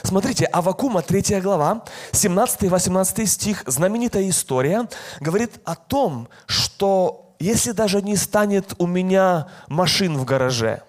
Смотрите, 0.02 0.44
Авакума 0.46 1.02
3 1.02 1.40
глава, 1.40 1.84
17-18 2.12 3.26
стих, 3.26 3.62
знаменитая 3.66 4.28
история, 4.28 4.88
говорит 5.20 5.60
о 5.64 5.74
том, 5.74 6.28
что 6.46 7.34
если 7.38 7.72
даже 7.72 8.02
не 8.02 8.16
станет 8.16 8.74
у 8.78 8.86
меня 8.86 9.48
машин 9.68 10.16
в 10.16 10.24
гараже, 10.24 10.82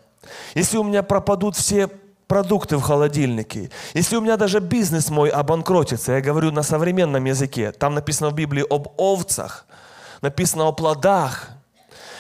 если 0.55 0.77
у 0.77 0.83
меня 0.83 1.03
пропадут 1.03 1.55
все 1.55 1.89
продукты 2.29 2.77
в 2.77 2.81
холодильнике, 2.81 3.71
если 3.95 4.15
у 4.15 4.21
меня 4.21 4.37
даже 4.37 4.59
бизнес 4.59 5.09
мой 5.09 5.29
обанкротится, 5.29 6.11
я 6.11 6.21
говорю 6.21 6.51
на 6.51 6.61
современном 6.61 7.25
языке, 7.25 7.71
там 7.71 7.95
написано 7.95 8.29
в 8.29 8.35
Библии 8.35 8.63
об 8.69 8.87
овцах, 8.97 9.65
написано 10.21 10.67
о 10.67 10.71
плодах, 10.71 11.49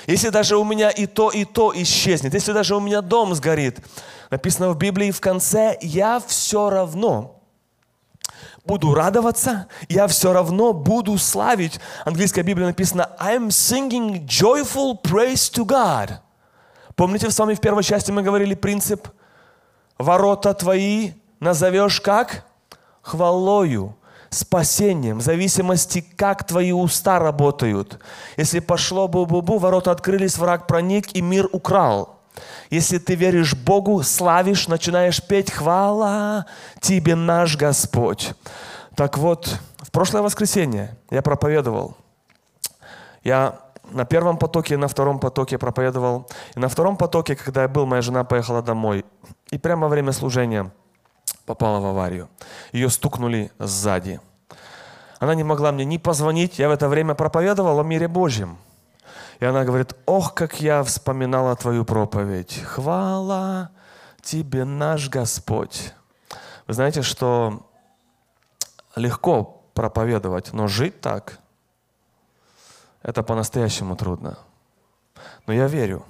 если 0.07 0.29
даже 0.29 0.57
у 0.57 0.63
меня 0.63 0.89
и 0.89 1.05
то, 1.05 1.29
и 1.29 1.45
то 1.45 1.71
исчезнет, 1.75 2.33
если 2.33 2.53
даже 2.53 2.75
у 2.75 2.79
меня 2.79 3.01
дом 3.01 3.35
сгорит, 3.35 3.81
написано 4.31 4.71
в 4.71 4.77
Библии 4.77 5.11
в 5.11 5.21
конце, 5.21 5.77
я 5.79 6.19
все 6.25 6.71
равно 6.71 7.39
буду 8.65 8.95
радоваться, 8.95 9.67
я 9.89 10.07
все 10.07 10.33
равно 10.33 10.73
буду 10.73 11.19
славить. 11.19 11.79
Английская 12.03 12.41
Библия 12.41 12.65
написано 12.65 13.11
I'm 13.19 13.49
singing 13.49 14.25
joyful 14.25 14.99
praise 15.03 15.53
to 15.53 15.65
God. 15.65 16.17
Помните, 16.95 17.29
с 17.29 17.37
вами 17.37 17.53
в 17.53 17.61
первой 17.61 17.83
части 17.83 18.09
мы 18.09 18.23
говорили 18.23 18.55
принцип 18.55 19.07
«Ворота 19.99 20.53
твои 20.53 21.11
назовешь 21.39 22.01
как?» 22.01 22.45
Хвалою 23.01 23.95
спасением, 24.29 25.19
в 25.19 25.21
зависимости, 25.21 26.05
как 26.15 26.43
твои 26.45 26.71
уста 26.71 27.19
работают. 27.19 27.99
Если 28.37 28.59
пошло 28.59 29.07
бу-бу-бу, 29.07 29.57
ворота 29.57 29.91
открылись, 29.91 30.37
враг 30.37 30.67
проник 30.67 31.15
и 31.15 31.21
мир 31.21 31.49
украл. 31.51 32.19
Если 32.69 32.99
ты 32.99 33.15
веришь 33.15 33.55
Богу, 33.55 34.03
славишь, 34.03 34.67
начинаешь 34.67 35.21
петь 35.25 35.51
«Хвала 35.51 36.45
тебе 36.79 37.15
наш 37.15 37.57
Господь». 37.57 38.33
Так 38.95 39.17
вот, 39.17 39.57
в 39.79 39.91
прошлое 39.91 40.21
воскресенье 40.21 40.95
я 41.09 41.21
проповедовал. 41.21 41.97
Я 43.23 43.59
на 43.91 44.05
первом 44.05 44.37
потоке 44.37 44.73
и 44.73 44.77
на 44.77 44.87
втором 44.87 45.19
потоке 45.19 45.57
проповедовал. 45.57 46.27
И 46.55 46.59
на 46.59 46.67
втором 46.67 46.97
потоке, 46.97 47.35
когда 47.35 47.63
я 47.63 47.67
был, 47.67 47.85
моя 47.85 48.01
жена 48.01 48.23
поехала 48.23 48.61
домой. 48.61 49.05
И 49.51 49.57
прямо 49.57 49.83
во 49.83 49.89
время 49.89 50.11
служения 50.11 50.71
попала 51.45 51.79
в 51.79 51.85
аварию. 51.85 52.29
Ее 52.71 52.89
стукнули 52.89 53.51
сзади. 53.59 54.19
Она 55.19 55.35
не 55.35 55.43
могла 55.43 55.71
мне 55.71 55.85
ни 55.85 55.97
позвонить. 55.97 56.59
Я 56.59 56.69
в 56.69 56.71
это 56.71 56.87
время 56.87 57.13
проповедовал 57.13 57.79
о 57.79 57.83
мире 57.83 58.07
Божьем. 58.07 58.57
И 59.39 59.45
она 59.45 59.63
говорит, 59.63 59.95
ох, 60.05 60.33
как 60.33 60.61
я 60.61 60.83
вспоминала 60.83 61.55
твою 61.55 61.85
проповедь. 61.85 62.61
Хвала 62.63 63.71
тебе 64.21 64.65
наш 64.65 65.09
Господь. 65.09 65.93
Вы 66.67 66.73
знаете, 66.73 67.01
что 67.01 67.65
легко 68.95 69.63
проповедовать, 69.73 70.53
но 70.53 70.67
жить 70.67 71.01
так, 71.01 71.39
это 73.01 73.23
по-настоящему 73.23 73.95
трудно. 73.95 74.37
Но 75.47 75.53
я 75.53 75.67
верю. 75.67 76.05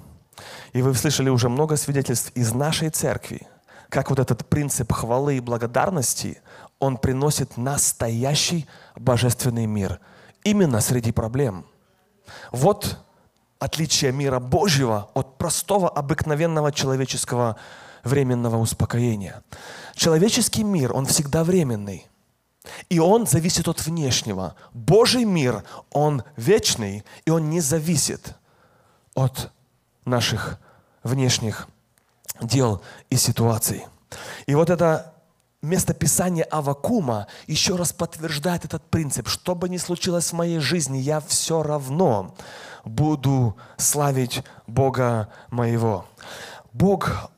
И 0.72 0.82
вы 0.82 0.94
слышали 0.94 1.28
уже 1.28 1.48
много 1.48 1.76
свидетельств 1.76 2.32
из 2.34 2.52
нашей 2.52 2.90
церкви, 2.90 3.46
как 3.88 4.10
вот 4.10 4.18
этот 4.18 4.48
принцип 4.48 4.92
хвалы 4.92 5.36
и 5.36 5.40
благодарности, 5.40 6.40
он 6.78 6.96
приносит 6.96 7.56
настоящий 7.56 8.66
божественный 8.96 9.66
мир. 9.66 10.00
Именно 10.44 10.80
среди 10.80 11.12
проблем. 11.12 11.66
Вот 12.52 12.98
отличие 13.58 14.12
мира 14.12 14.40
Божьего 14.40 15.10
от 15.14 15.36
простого, 15.38 15.88
обыкновенного 15.88 16.72
человеческого 16.72 17.56
временного 18.02 18.56
успокоения. 18.56 19.42
Человеческий 19.94 20.64
мир, 20.64 20.94
он 20.94 21.04
всегда 21.06 21.44
временный. 21.44 22.08
И 22.88 22.98
он 22.98 23.26
зависит 23.26 23.68
от 23.68 23.84
внешнего. 23.84 24.54
Божий 24.72 25.24
мир, 25.24 25.64
он 25.90 26.22
вечный, 26.36 27.04
и 27.24 27.30
он 27.30 27.50
не 27.50 27.60
зависит 27.60 28.34
от 29.14 29.50
наших 30.04 30.58
внешних 31.02 31.68
дел 32.40 32.82
и 33.08 33.16
ситуаций. 33.16 33.86
И 34.46 34.54
вот 34.54 34.70
это 34.70 35.14
место 35.62 35.94
Писания 35.94 36.44
Авакума 36.44 37.26
еще 37.46 37.76
раз 37.76 37.92
подтверждает 37.92 38.64
этот 38.64 38.82
принцип. 38.90 39.28
Что 39.28 39.54
бы 39.54 39.68
ни 39.68 39.76
случилось 39.76 40.30
в 40.30 40.34
моей 40.34 40.58
жизни, 40.58 40.98
я 40.98 41.20
все 41.20 41.62
равно 41.62 42.34
буду 42.84 43.56
славить 43.76 44.42
Бога 44.66 45.28
моего. 45.50 46.06
Бог, 46.72 47.30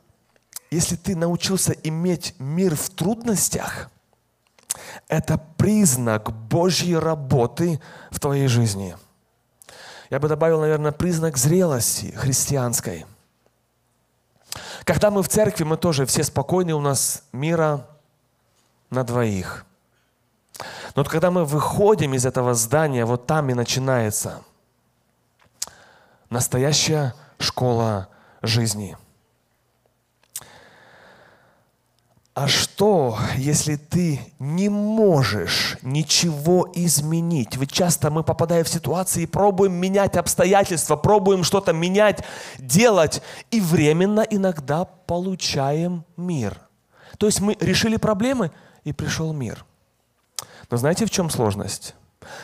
если 0.71 0.95
ты 0.95 1.15
научился 1.15 1.73
иметь 1.83 2.35
мир 2.39 2.75
в 2.75 2.89
трудностях, 2.89 3.89
это 5.17 5.37
признак 5.57 6.31
Божьей 6.31 6.97
работы 6.97 7.81
в 8.11 8.19
твоей 8.19 8.47
жизни. 8.47 8.95
Я 10.09 10.19
бы 10.19 10.27
добавил, 10.27 10.59
наверное, 10.61 10.91
признак 10.91 11.37
зрелости 11.37 12.11
христианской. 12.15 13.05
Когда 14.83 15.11
мы 15.11 15.23
в 15.23 15.29
церкви, 15.29 15.63
мы 15.63 15.77
тоже 15.77 16.05
все 16.05 16.23
спокойны, 16.23 16.73
у 16.73 16.81
нас 16.81 17.23
мира 17.31 17.87
на 18.89 19.03
двоих. 19.03 19.65
Но 20.95 21.01
вот 21.01 21.09
когда 21.09 21.31
мы 21.31 21.45
выходим 21.45 22.13
из 22.13 22.25
этого 22.25 22.53
здания, 22.53 23.05
вот 23.05 23.25
там 23.25 23.49
и 23.49 23.53
начинается– 23.53 24.41
настоящая 26.33 27.13
школа 27.37 28.09
жизни. 28.41 28.97
А 32.33 32.47
что, 32.47 33.19
если 33.37 33.75
ты 33.75 34.19
не 34.39 34.67
можешь 34.67 35.77
ничего 35.83 36.67
изменить? 36.73 37.55
Ведь 37.57 37.71
часто 37.71 38.09
мы 38.09 38.23
попадаем 38.23 38.65
в 38.65 38.69
ситуации 38.69 39.27
пробуем 39.27 39.73
менять 39.73 40.17
обстоятельства, 40.17 40.95
пробуем 40.95 41.43
что-то 41.43 41.73
менять, 41.73 42.23
делать, 42.57 43.21
и 43.51 43.61
временно 43.61 44.21
иногда 44.21 44.85
получаем 44.85 46.05
мир. 46.17 46.59
То 47.19 47.27
есть 47.27 47.39
мы 47.39 47.55
решили 47.59 47.97
проблемы, 47.97 48.51
и 48.83 48.91
пришел 48.91 49.33
мир. 49.33 49.65
Но 50.69 50.77
знаете, 50.77 51.05
в 51.05 51.11
чем 51.11 51.29
сложность? 51.29 51.95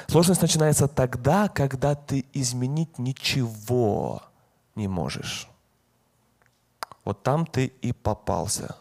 Сложность 0.08 0.42
начинается 0.42 0.88
тогда, 0.88 1.48
когда 1.48 1.96
ты 1.96 2.26
изменить 2.34 3.00
ничего 3.00 4.22
не 4.76 4.88
можешь. 4.88 5.48
Вот 7.06 7.24
там 7.24 7.46
ты 7.46 7.68
и 7.82 7.92
попался. 7.92 8.76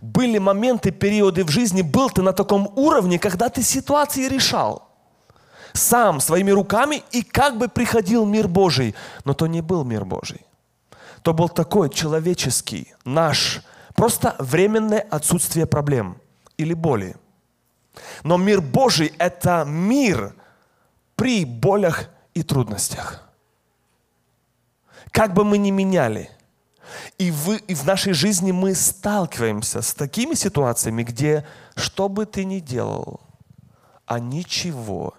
Были 0.00 0.38
моменты, 0.38 0.90
периоды 0.90 1.44
в 1.44 1.50
жизни, 1.50 1.82
был 1.82 2.10
ты 2.10 2.22
на 2.22 2.32
таком 2.32 2.72
уровне, 2.76 3.18
когда 3.18 3.48
ты 3.48 3.62
ситуации 3.62 4.28
решал. 4.28 4.88
Сам, 5.72 6.20
своими 6.20 6.50
руками, 6.50 7.02
и 7.10 7.22
как 7.22 7.58
бы 7.58 7.68
приходил 7.68 8.24
мир 8.24 8.48
Божий. 8.48 8.94
Но 9.24 9.34
то 9.34 9.46
не 9.46 9.60
был 9.60 9.84
мир 9.84 10.04
Божий. 10.04 10.46
То 11.22 11.34
был 11.34 11.48
такой 11.48 11.90
человеческий, 11.90 12.94
наш, 13.04 13.62
просто 13.94 14.36
временное 14.38 15.00
отсутствие 15.10 15.66
проблем 15.66 16.16
или 16.56 16.74
боли– 16.74 17.16
но 18.22 18.36
мир 18.36 18.60
Божий– 18.60 19.12
это 19.18 19.64
мир 19.66 20.34
при 21.16 21.44
болях 21.44 22.08
и 22.34 22.42
трудностях. 22.42 23.22
Как 25.10 25.34
бы 25.34 25.44
мы 25.44 25.58
ни 25.58 25.70
меняли, 25.70 26.30
и, 27.18 27.30
вы, 27.30 27.56
и 27.56 27.74
в 27.74 27.84
нашей 27.84 28.12
жизни 28.12 28.52
мы 28.52 28.74
сталкиваемся 28.74 29.82
с 29.82 29.94
такими 29.94 30.34
ситуациями, 30.34 31.02
где 31.02 31.46
что 31.76 32.08
бы 32.08 32.26
ты 32.26 32.44
ни 32.44 32.60
делал, 32.60 33.20
а 34.06 34.18
ничего 34.18 35.14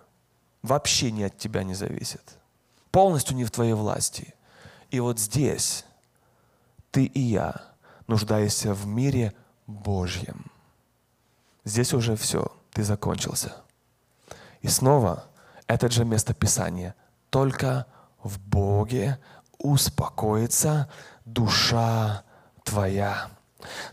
вообще 0.61 1.11
не 1.11 1.23
от 1.23 1.37
тебя 1.37 1.63
не 1.63 1.73
зависит. 1.73 2.37
Полностью 2.91 3.35
не 3.35 3.45
в 3.45 3.51
твоей 3.51 3.73
власти. 3.73 4.33
И 4.91 4.99
вот 4.99 5.19
здесь 5.19 5.85
ты 6.91 7.05
и 7.05 7.19
я 7.19 7.61
нуждаешься 8.07 8.73
в 8.73 8.87
мире 8.87 9.33
Божьем. 9.67 10.51
Здесь 11.63 11.93
уже 11.93 12.15
все 12.15 12.51
ты 12.71 12.83
закончился. 12.83 13.55
И 14.61 14.67
снова 14.67 15.25
это 15.67 15.89
же 15.89 16.05
место 16.05 16.33
Писания. 16.33 16.95
Только 17.29 17.85
в 18.23 18.39
Боге 18.39 19.19
успокоится 19.59 20.89
душа 21.33 22.23
твоя. 22.63 23.29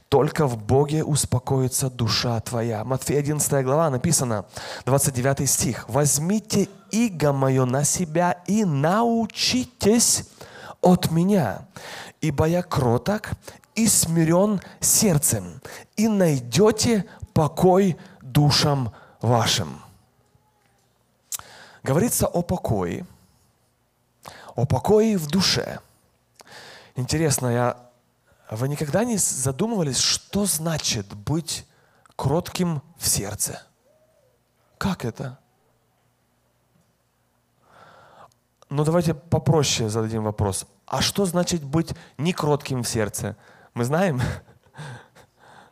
Только 0.09 0.46
в 0.46 0.57
Боге 0.57 1.03
успокоится 1.03 1.90
душа 1.90 2.38
твоя. 2.40 2.85
Матфея 2.85 3.18
11 3.18 3.64
глава 3.64 3.90
написано, 3.90 4.44
29 4.85 5.49
стих. 5.49 5.88
«Возьмите 5.88 6.68
иго 6.90 7.33
мое 7.33 7.64
на 7.64 7.85
себя 7.85 8.42
и 8.46 8.64
научитесь 8.64 10.29
от 10.81 11.11
меня, 11.11 11.67
ибо 12.21 12.46
я 12.46 12.63
кроток 12.63 13.31
и 13.75 13.88
смирен 13.88 14.60
сердцем, 14.81 15.60
и 15.96 16.08
найдете 16.08 17.04
покой 17.35 17.96
душам 18.23 18.92
вашим. 19.21 19.81
Говорится 21.83 22.27
о 22.27 22.42
покое, 22.42 23.06
о 24.54 24.65
покое 24.65 25.19
в 25.19 25.29
душе. 25.29 25.81
Интересно, 26.97 27.49
я, 27.49 27.90
вы 28.51 28.69
никогда 28.69 29.05
не 29.05 29.19
задумывались, 29.19 29.99
что 29.99 30.47
значит 30.47 31.15
быть 31.15 31.67
кротким 32.17 32.83
в 32.97 33.07
сердце? 33.07 33.63
Как 34.79 35.05
это? 35.05 35.38
Ну 38.71 38.83
давайте 38.83 39.13
попроще 39.13 39.90
зададим 39.90 40.25
вопрос. 40.25 40.67
А 40.87 41.03
что 41.03 41.27
значит 41.27 41.63
быть 41.63 41.94
не 42.17 42.33
кротким 42.33 42.83
в 42.83 42.88
сердце? 42.88 43.37
Мы 43.75 43.85
знаем? 43.85 44.21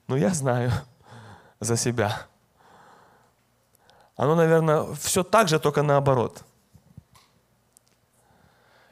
Ну 0.06 0.16
я 0.16 0.34
знаю 0.34 0.70
за 1.60 1.78
себя. 1.78 2.26
Оно, 4.16 4.34
наверное, 4.34 4.92
все 4.96 5.22
так 5.24 5.48
же, 5.48 5.58
только 5.58 5.82
наоборот. 5.82 6.44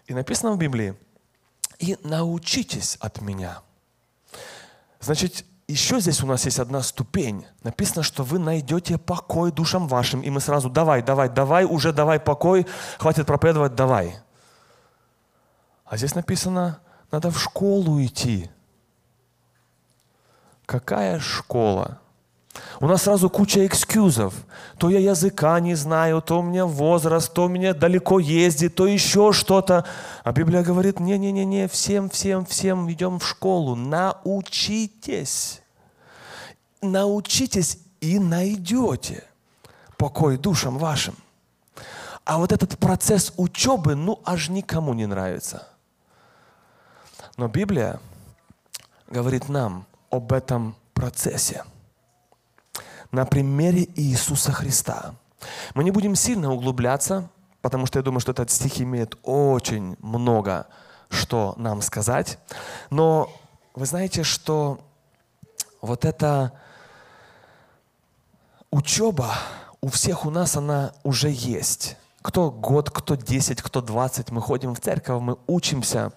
И 0.07 0.15
написано 0.15 0.53
в 0.53 0.57
Библии, 0.57 0.97
и 1.83 1.99
научитесь 2.05 2.97
от 3.01 3.21
меня. 3.21 3.61
Значит, 5.01 5.45
еще 5.67 6.01
здесь 6.01 6.23
у 6.23 6.27
нас 6.27 6.45
есть 6.45 6.61
одна 6.61 6.81
ступень. 6.83 7.45
Написано, 7.65 8.03
что 8.03 8.23
вы 8.23 8.39
найдете 8.39 8.99
покой 8.99 9.51
душам 9.51 9.89
вашим. 9.89 10.21
И 10.21 10.31
мы 10.31 10.41
сразу, 10.41 10.71
давай, 10.71 11.03
давай, 11.03 11.29
давай, 11.29 11.65
уже 11.65 11.93
давай 11.93 12.21
покой, 12.21 12.67
хватит 12.99 13.27
проповедовать, 13.27 13.75
давай. 13.75 14.17
А 15.85 15.97
здесь 15.97 16.15
написано, 16.15 16.81
надо 17.11 17.31
в 17.31 17.41
школу 17.41 18.03
идти. 18.03 18.49
Какая 20.67 21.19
школа? 21.19 22.02
У 22.81 22.87
нас 22.87 23.03
сразу 23.03 23.31
куча 23.31 23.67
экскьюзов. 23.67 24.35
То 24.77 24.91
я 24.91 24.99
языка 24.99 25.59
не 25.61 25.75
знаю, 25.75 26.21
то 26.21 26.41
у 26.41 26.43
меня 26.43 26.67
возраст, 26.67 27.33
то 27.33 27.45
у 27.45 27.49
меня 27.49 27.75
далеко 27.75 28.19
ездит, 28.19 28.75
то 28.75 28.87
еще 28.87 29.33
что-то. 29.33 29.87
А 30.25 30.33
Библия 30.33 30.63
говорит, 30.63 31.01
не-не-не, 31.01 31.69
всем, 31.69 32.11
всем, 32.11 32.45
всем 32.45 32.91
идем 32.93 33.19
в 33.19 33.27
школу. 33.27 33.75
Научитесь. 33.75 35.63
Научитесь 36.83 37.79
и 38.01 38.19
найдете 38.19 39.25
покой 39.97 40.37
душам 40.37 40.77
вашим. 40.77 41.15
А 42.25 42.39
вот 42.39 42.53
этот 42.53 42.79
процесс 42.79 43.33
учебы, 43.37 43.95
ну, 43.95 44.21
аж 44.25 44.49
никому 44.49 44.93
не 44.93 45.07
нравится. 45.07 45.69
Но 47.37 47.49
Библия 47.49 48.01
говорит 49.09 49.49
нам 49.49 49.87
об 50.11 50.33
этом 50.33 50.77
процессе 50.93 51.65
на 53.13 53.25
примере 53.25 53.89
Иисуса 53.95 54.51
Христа. 54.53 55.15
Мы 55.75 55.85
не 55.85 55.91
будем 55.91 56.17
сильно 56.17 56.53
углубляться, 56.53 57.29
потому 57.61 57.87
что 57.87 57.99
я 57.99 58.03
думаю, 58.03 58.21
что 58.21 58.33
этот 58.33 58.51
стих 58.51 58.81
имеет 58.81 59.17
очень 59.23 59.97
много 60.01 60.67
что 61.13 61.55
нам 61.59 61.83
сказать. 61.83 62.39
Но 62.91 63.31
вы 63.75 63.87
знаете, 63.87 64.23
что 64.25 64.81
вот 65.81 66.05
эта 66.05 66.53
учеба 68.71 69.35
у 69.81 69.89
всех 69.89 70.25
у 70.25 70.31
нас, 70.31 70.57
она 70.57 70.93
уже 71.03 71.31
есть. 71.31 71.97
Кто 72.23 72.51
год, 72.51 72.91
кто 72.91 73.17
10, 73.17 73.61
кто 73.63 73.81
20, 73.81 74.31
мы 74.31 74.41
ходим 74.41 74.75
в 74.75 74.81
церковь, 74.81 75.21
мы 75.21 75.37
учимся. 75.47 76.13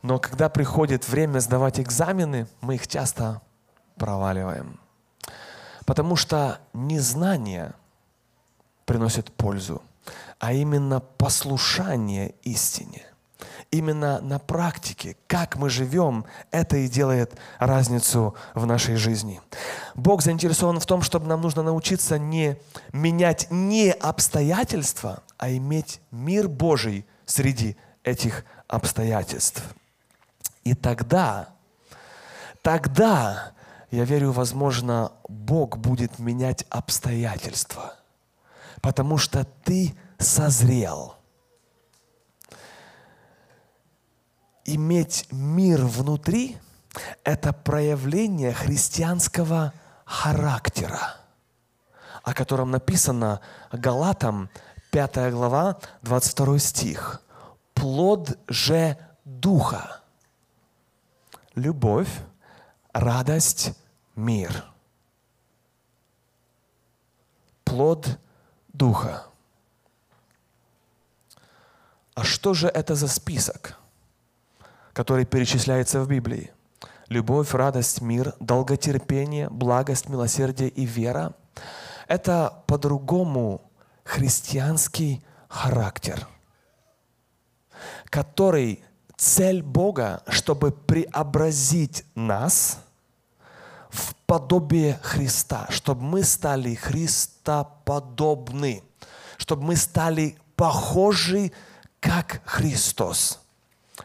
Но 0.00 0.18
когда 0.18 0.48
приходит 0.48 1.08
время 1.08 1.40
сдавать 1.40 1.78
экзамены, 1.78 2.46
мы 2.60 2.76
их 2.76 2.88
часто 2.88 3.42
проваливаем. 3.96 4.80
Потому 5.92 6.16
что 6.16 6.58
незнание 6.72 7.74
приносит 8.86 9.30
пользу, 9.30 9.82
а 10.38 10.54
именно 10.54 11.00
послушание 11.00 12.34
истине. 12.44 13.02
Именно 13.70 14.22
на 14.22 14.38
практике, 14.38 15.18
как 15.26 15.56
мы 15.56 15.68
живем, 15.68 16.24
это 16.50 16.78
и 16.78 16.88
делает 16.88 17.38
разницу 17.58 18.34
в 18.54 18.64
нашей 18.64 18.96
жизни. 18.96 19.42
Бог 19.94 20.22
заинтересован 20.22 20.80
в 20.80 20.86
том, 20.86 21.02
чтобы 21.02 21.26
нам 21.26 21.42
нужно 21.42 21.62
научиться 21.62 22.18
не 22.18 22.56
менять 22.94 23.48
не 23.50 23.92
обстоятельства, 23.92 25.22
а 25.36 25.50
иметь 25.50 26.00
мир 26.10 26.48
Божий 26.48 27.04
среди 27.26 27.76
этих 28.02 28.46
обстоятельств. 28.66 29.62
И 30.64 30.72
тогда, 30.72 31.50
тогда 32.62 33.52
я 33.92 34.04
верю, 34.04 34.32
возможно, 34.32 35.12
Бог 35.28 35.76
будет 35.76 36.18
менять 36.18 36.64
обстоятельства, 36.70 37.94
потому 38.80 39.18
что 39.18 39.44
ты 39.64 39.94
созрел. 40.18 41.16
Иметь 44.64 45.26
мир 45.30 45.84
внутри– 45.84 46.56
это 47.24 47.52
проявление 47.52 48.54
христианского 48.54 49.74
характера, 50.06 51.16
о 52.22 52.32
котором 52.32 52.70
написано 52.70 53.42
Галатам 53.72 54.48
5 54.90 55.32
глава, 55.32 55.78
22 56.00 56.58
стих. 56.60 57.22
«Плод 57.74 58.38
же 58.48 58.96
Духа– 59.26 60.00
любовь, 61.54 62.08
радость, 62.92 63.74
мир. 64.16 64.64
Плод 67.64 68.18
Духа. 68.72 69.26
А 72.14 72.24
что 72.24 72.52
же 72.54 72.68
это 72.68 72.94
за 72.94 73.08
список, 73.08 73.78
который 74.92 75.24
перечисляется 75.24 76.00
в 76.00 76.08
Библии? 76.08 76.52
Любовь, 77.08 77.52
радость, 77.54 78.00
мир, 78.00 78.34
долготерпение, 78.40 79.48
благость, 79.48 80.08
милосердие 80.08 80.68
и 80.68 80.84
вера. 80.84 81.34
Это 82.08 82.62
по-другому 82.66 83.70
христианский 84.04 85.22
характер, 85.48 86.26
который 88.06 88.84
цель 89.16 89.62
Бога, 89.62 90.22
чтобы 90.28 90.72
преобразить 90.72 92.04
нас 92.14 92.80
в 93.92 94.14
подобие 94.26 94.98
Христа, 95.02 95.66
чтобы 95.68 96.02
мы 96.02 96.24
стали 96.24 96.74
Христоподобны, 96.74 98.82
чтобы 99.36 99.62
мы 99.64 99.76
стали 99.76 100.38
похожи, 100.56 101.52
как 102.00 102.40
Христос, 102.44 103.40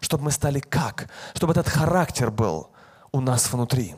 чтобы 0.02 0.26
мы 0.26 0.32
стали 0.32 0.60
как, 0.60 1.10
чтобы 1.34 1.54
этот 1.54 1.70
характер 1.70 2.30
был 2.30 2.70
у 3.12 3.22
нас 3.22 3.52
внутри. 3.52 3.96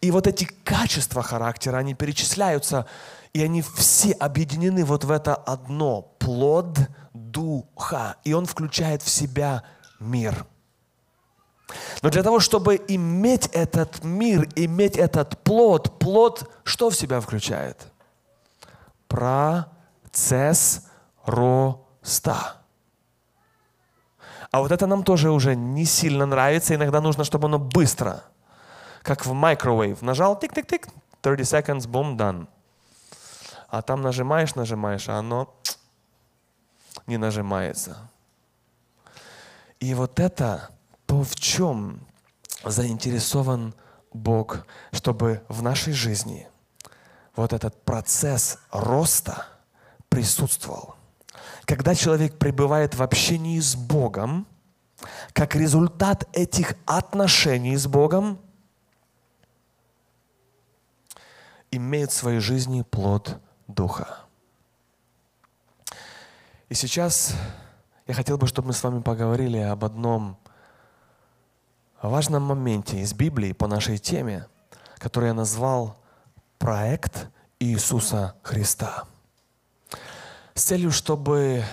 И 0.00 0.10
вот 0.10 0.26
эти 0.26 0.44
качества 0.44 1.22
характера, 1.22 1.76
они 1.76 1.94
перечисляются, 1.94 2.86
и 3.32 3.44
они 3.44 3.62
все 3.62 4.10
объединены 4.12 4.84
вот 4.84 5.04
в 5.04 5.10
это 5.10 5.34
одно– 5.34 6.02
плод 6.18 6.78
Духа. 7.12 8.16
И 8.24 8.32
он 8.32 8.46
включает 8.46 9.02
в 9.02 9.10
себя 9.10 9.62
мир– 10.00 10.46
но 12.02 12.10
для 12.10 12.22
того, 12.22 12.40
чтобы 12.40 12.80
иметь 12.88 13.46
этот 13.48 14.04
мир, 14.04 14.48
иметь 14.54 14.96
этот 14.96 15.42
плод, 15.42 15.98
плод 15.98 16.50
что 16.64 16.90
в 16.90 16.96
себя 16.96 17.20
включает? 17.20 17.88
Процесс 19.08 20.86
роста. 21.24 22.56
А 24.50 24.60
вот 24.60 24.70
это 24.72 24.86
нам 24.86 25.02
тоже 25.02 25.30
уже 25.30 25.56
не 25.56 25.84
сильно 25.84 26.26
нравится. 26.26 26.74
Иногда 26.74 27.00
нужно, 27.00 27.24
чтобы 27.24 27.46
оно 27.46 27.58
быстро. 27.58 28.22
Как 29.02 29.26
в 29.26 29.32
microwave. 29.32 29.98
Нажал, 30.02 30.38
тик-тик-тик, 30.38 30.88
30 31.20 31.52
seconds, 31.52 31.88
boom, 31.88 32.16
done. 32.16 32.46
А 33.68 33.82
там 33.82 34.02
нажимаешь, 34.02 34.54
нажимаешь, 34.54 35.08
а 35.08 35.18
оно 35.18 35.52
не 37.06 37.16
нажимается. 37.16 38.10
И 39.80 39.92
вот 39.94 40.20
это 40.20 40.70
то 41.16 41.22
в 41.22 41.34
чем 41.34 42.06
заинтересован 42.62 43.74
Бог, 44.12 44.66
чтобы 44.92 45.42
в 45.48 45.62
нашей 45.62 45.94
жизни 45.94 46.46
вот 47.34 47.54
этот 47.54 47.82
процесс 47.84 48.58
роста 48.70 49.46
присутствовал. 50.10 50.94
Когда 51.64 51.94
человек 51.94 52.38
пребывает 52.38 52.94
в 52.94 53.02
общении 53.02 53.58
с 53.58 53.74
Богом, 53.76 54.46
как 55.32 55.54
результат 55.54 56.28
этих 56.34 56.74
отношений 56.84 57.78
с 57.78 57.86
Богом, 57.86 58.38
имеет 61.70 62.10
в 62.10 62.14
своей 62.14 62.40
жизни 62.40 62.82
плод 62.82 63.38
Духа. 63.68 64.18
И 66.68 66.74
сейчас 66.74 67.32
я 68.06 68.12
хотел 68.12 68.36
бы, 68.36 68.46
чтобы 68.46 68.68
мы 68.68 68.74
с 68.74 68.84
вами 68.84 69.00
поговорили 69.00 69.58
об 69.58 69.82
одном 69.82 70.36
важном 72.02 72.42
моменте 72.42 73.00
из 73.00 73.14
Библии 73.14 73.52
по 73.52 73.66
нашей 73.66 73.98
теме, 73.98 74.46
который 74.98 75.28
я 75.28 75.34
назвал 75.34 75.96
«Проект 76.58 77.28
Иисуса 77.58 78.34
Христа». 78.42 79.04
С 80.54 80.62
целью, 80.62 80.90
чтобы 80.90 81.64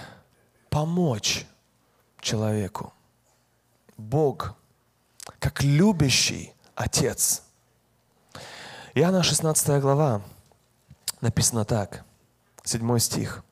помочь 0.70 1.46
человеку. 2.20 2.94
Бог, 3.98 4.56
как 5.40 5.64
любящий 5.64 6.54
Отец. 6.76 7.44
Иоанна 8.94 9.24
16 9.24 9.82
глава 9.82 10.22
написано 11.22 11.66
так, 11.66 12.04
7 12.64 13.00
стих. 13.00 13.44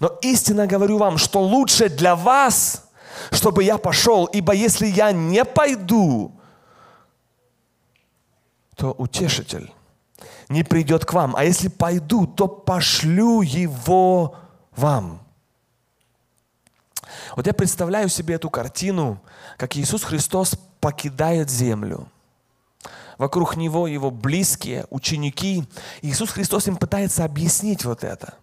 «Но 0.00 0.08
истинно 0.22 0.66
говорю 0.66 0.98
вам, 0.98 1.18
что 1.18 1.42
лучше 1.42 1.88
для 1.88 2.16
вас– 2.16 2.82
чтобы 3.30 3.64
я 3.64 3.78
пошел, 3.78 4.26
ибо 4.26 4.52
если 4.52 4.86
я 4.86 5.12
не 5.12 5.44
пойду, 5.44 6.32
то 8.76 8.92
утешитель 8.92 9.72
не 10.48 10.62
придет 10.62 11.04
к 11.04 11.12
вам. 11.12 11.34
А 11.36 11.44
если 11.44 11.68
пойду, 11.68 12.26
то 12.26 12.46
пошлю 12.46 13.42
его 13.42 14.36
вам. 14.76 15.20
Вот 17.34 17.46
я 17.46 17.54
представляю 17.54 18.08
себе 18.08 18.34
эту 18.34 18.50
картину, 18.50 19.20
как 19.56 19.76
Иисус 19.76 20.04
Христос 20.04 20.56
покидает 20.80 21.50
землю. 21.50 22.08
вокруг 23.18 23.56
Него 23.56 23.86
Его 23.86 24.10
близкие, 24.10 24.86
ученики. 24.90 25.64
Иисус 26.02 26.30
Христос 26.30 26.68
им 26.68 26.76
пытается 26.76 27.24
объяснить 27.24 27.84
вот 27.84 28.04
это. 28.04 28.34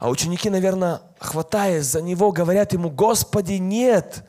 А 0.00 0.08
ученики, 0.08 0.50
наверное, 0.50 1.00
хватаясь 1.18 1.86
за 1.86 2.02
Него, 2.02 2.32
говорят 2.32 2.72
Ему, 2.72 2.90
Господи, 2.90 3.54
нет, 3.54 4.24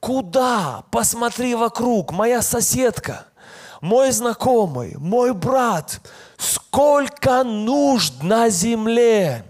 куда? 0.00 0.84
Посмотри 0.90 1.54
вокруг, 1.54 2.12
моя 2.12 2.42
соседка, 2.42 3.26
мой 3.80 4.10
знакомый, 4.12 4.94
мой 4.98 5.34
брат, 5.34 6.00
сколько 6.36 7.44
нужд 7.44 8.22
на 8.22 8.48
земле. 8.48 9.44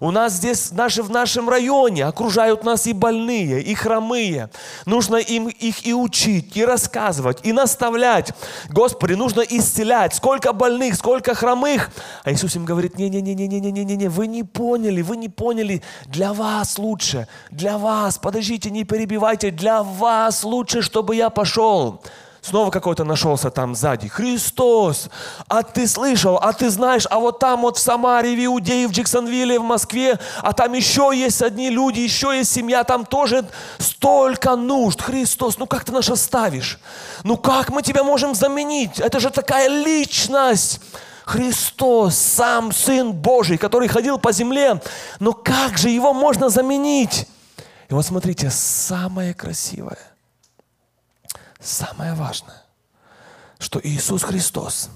У 0.00 0.10
нас 0.10 0.34
здесь, 0.34 0.70
наши, 0.70 1.02
в 1.02 1.10
нашем 1.10 1.48
районе 1.48 2.04
окружают 2.04 2.64
нас 2.64 2.86
и 2.86 2.92
больные, 2.92 3.62
и 3.62 3.74
хромые. 3.74 4.50
Нужно 4.86 5.16
им 5.16 5.48
их 5.48 5.86
и 5.86 5.92
учить, 5.92 6.56
и 6.56 6.64
рассказывать, 6.64 7.38
и 7.42 7.52
наставлять. 7.52 8.32
Господи, 8.70 9.14
нужно 9.14 9.40
исцелять. 9.40 10.14
Сколько 10.14 10.52
больных, 10.52 10.94
сколько 10.94 11.34
хромых. 11.34 11.90
А 12.24 12.32
Иисус 12.32 12.54
им 12.56 12.64
говорит, 12.64 12.96
не-не-не-не-не-не-не-не, 12.98 14.08
вы 14.08 14.26
не 14.26 14.44
поняли, 14.44 15.02
вы 15.02 15.16
не 15.16 15.28
поняли. 15.28 15.82
Для 16.06 16.32
вас 16.32 16.78
лучше, 16.78 17.26
для 17.50 17.78
вас. 17.78 18.18
Подождите, 18.18 18.70
не 18.70 18.84
перебивайте. 18.84 19.50
Для 19.50 19.82
вас 19.82 20.44
лучше, 20.44 20.82
чтобы 20.82 21.16
я 21.16 21.30
пошел. 21.30 22.02
Снова 22.40 22.70
какой-то 22.70 23.04
нашелся 23.04 23.50
там 23.50 23.74
сзади. 23.74 24.08
Христос! 24.08 25.08
А 25.48 25.62
ты 25.62 25.88
слышал, 25.88 26.36
а 26.36 26.52
ты 26.52 26.70
знаешь, 26.70 27.06
а 27.10 27.18
вот 27.18 27.40
там 27.40 27.62
вот 27.62 27.76
в 27.76 27.80
Самаре, 27.80 28.34
в 28.34 28.44
Иудее, 28.44 28.86
в 28.86 28.92
Джексонвилле, 28.92 29.58
в 29.58 29.64
Москве, 29.64 30.18
а 30.42 30.52
там 30.52 30.72
еще 30.72 31.10
есть 31.14 31.42
одни 31.42 31.68
люди, 31.68 32.00
еще 32.00 32.36
есть 32.36 32.52
семья, 32.52 32.84
там 32.84 33.04
тоже 33.04 33.44
столько 33.78 34.54
нужд. 34.56 35.02
Христос, 35.02 35.58
ну 35.58 35.66
как 35.66 35.84
ты 35.84 35.92
нас 35.92 36.08
оставишь? 36.08 36.78
Ну 37.24 37.36
как 37.36 37.70
мы 37.70 37.82
тебя 37.82 38.04
можем 38.04 38.34
заменить? 38.34 39.00
Это 39.00 39.18
же 39.18 39.30
такая 39.30 39.68
личность. 39.68 40.80
Христос, 41.24 42.16
сам 42.16 42.72
Сын 42.72 43.12
Божий, 43.12 43.58
который 43.58 43.88
ходил 43.88 44.18
по 44.18 44.32
земле. 44.32 44.80
Но 45.20 45.34
как 45.34 45.76
же 45.76 45.90
его 45.90 46.14
можно 46.14 46.48
заменить? 46.48 47.26
И 47.90 47.94
вот 47.94 48.06
смотрите, 48.06 48.48
самое 48.50 49.34
красивое– 49.34 49.98
самое 51.68 52.14
важное, 52.14 52.62
что 53.58 53.80
Иисус 53.82 54.22
Христос, 54.22 54.90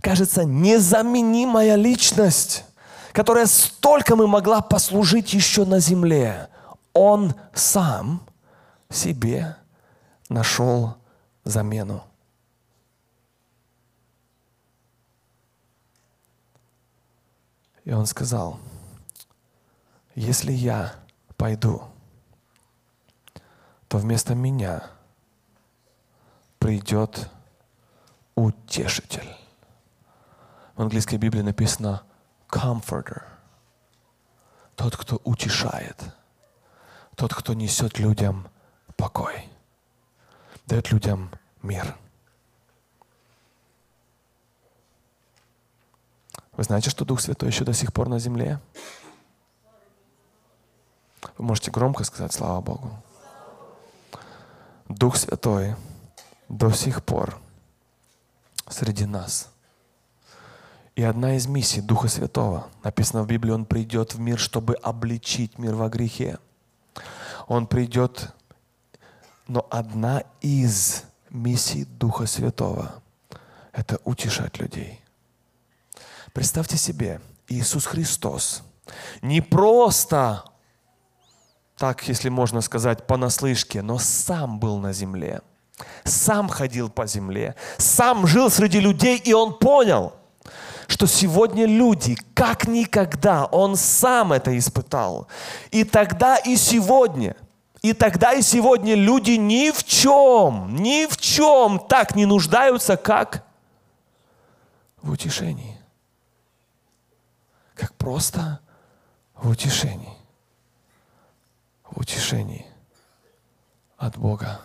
кажется, 0.00 0.44
незаменимая 0.44 1.76
личность, 1.76 2.64
которая 3.12 3.46
столько 3.46 4.14
мы 4.14 4.26
могла 4.26 4.60
послужить 4.60 5.32
еще 5.32 5.64
на 5.64 5.80
земле. 5.80 6.48
Он 6.92 7.34
сам 7.54 8.22
себе 8.90 9.56
нашел 10.28 10.96
замену. 11.44 12.04
И 17.84 17.92
он 17.92 18.04
сказал, 18.04 18.60
если 20.14 20.52
я 20.52 20.92
пойду, 21.38 21.82
то 23.88 23.96
вместо 23.96 24.34
меня– 24.34 24.90
придет 26.78 27.28
утешитель. 28.36 29.36
В 30.76 30.82
английской 30.82 31.16
Библии 31.16 31.42
написано 31.42 32.04
comforter. 32.48 33.22
Тот, 34.76 34.96
кто 34.96 35.16
утешает. 35.24 35.96
Тот, 37.16 37.34
кто 37.34 37.54
несет 37.54 37.98
людям 37.98 38.48
покой. 38.96 39.48
Дает 40.66 40.92
людям 40.92 41.32
мир. 41.62 41.96
Вы 46.52 46.62
знаете, 46.62 46.90
что 46.90 47.04
Дух 47.04 47.20
Святой 47.20 47.48
еще 47.48 47.64
до 47.64 47.72
сих 47.72 47.92
пор 47.92 48.08
на 48.08 48.20
земле? 48.20 48.60
Вы 51.38 51.44
можете 51.44 51.72
громко 51.72 52.04
сказать 52.04 52.32
«Слава 52.32 52.60
Богу». 52.60 53.02
Дух 54.88 55.16
Святой– 55.16 55.74
до 56.48 56.70
сих 56.72 57.04
пор 57.04 57.38
среди 58.68 59.06
нас. 59.06 59.50
И 60.96 61.02
одна 61.02 61.36
из 61.36 61.46
миссий 61.46 61.80
Духа 61.80 62.08
Святого, 62.08 62.66
написано 62.82 63.22
в 63.22 63.26
Библии, 63.26 63.52
Он 63.52 63.64
придет 63.64 64.14
в 64.14 64.20
мир, 64.20 64.38
чтобы 64.38 64.74
обличить 64.74 65.58
мир 65.58 65.74
во 65.74 65.88
грехе. 65.88 66.38
Он 67.46 67.66
придет, 67.66 68.34
но 69.46 69.66
одна 69.70 70.24
из 70.40 71.04
миссий 71.30 71.84
Духа 71.84 72.26
Святого– 72.26 73.00
это 73.72 74.00
утешать 74.04 74.58
людей. 74.58 75.00
Представьте 76.32 76.76
себе, 76.76 77.20
Иисус 77.46 77.86
Христос 77.86 78.62
не 79.22 79.40
просто 79.40 80.44
так, 81.76 82.08
если 82.08 82.28
можно 82.28 82.60
сказать, 82.60 83.06
понаслышке, 83.06 83.82
но 83.82 83.98
сам 83.98 84.58
был 84.58 84.78
на 84.78 84.92
земле– 84.92 85.42
сам 86.04 86.48
ходил 86.48 86.88
по 86.88 87.06
земле, 87.06 87.54
сам 87.76 88.26
жил 88.26 88.50
среди 88.50 88.80
людей, 88.80 89.16
и 89.18 89.32
он 89.32 89.58
понял, 89.58 90.12
что 90.86 91.06
сегодня 91.06 91.66
люди, 91.66 92.16
как 92.34 92.66
никогда, 92.66 93.44
он 93.44 93.76
сам 93.76 94.32
это 94.32 94.56
испытал. 94.56 95.28
И 95.70 95.84
тогда, 95.84 96.36
и 96.36 96.56
сегодня, 96.56 97.36
и 97.82 97.92
тогда, 97.92 98.32
и 98.32 98.42
сегодня 98.42 98.94
люди 98.94 99.32
ни 99.32 99.70
в 99.70 99.84
чем, 99.84 100.74
ни 100.74 101.06
в 101.06 101.16
чем 101.18 101.78
так 101.78 102.16
не 102.16 102.26
нуждаются, 102.26 102.96
как 102.96 103.44
в 105.02 105.12
утешении. 105.12 105.78
Как 107.74 107.94
просто 107.94 108.60
в 109.34 109.50
утешении. 109.50 110.16
В 111.84 112.00
утешении 112.00 112.66
от 113.96 114.16
Бога. 114.16 114.60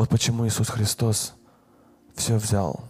Вот 0.00 0.08
почему 0.08 0.46
Иисус 0.46 0.70
Христос 0.70 1.34
все 2.14 2.38
взял 2.38 2.88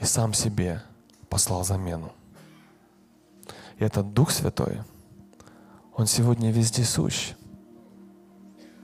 и 0.00 0.04
сам 0.04 0.32
себе 0.32 0.84
послал 1.28 1.64
замену. 1.64 2.12
И 3.78 3.82
этот 3.82 4.14
Дух 4.14 4.30
Святой, 4.30 4.84
Он 5.96 6.06
сегодня 6.06 6.52
везде 6.52 6.84
сущ. 6.84 7.32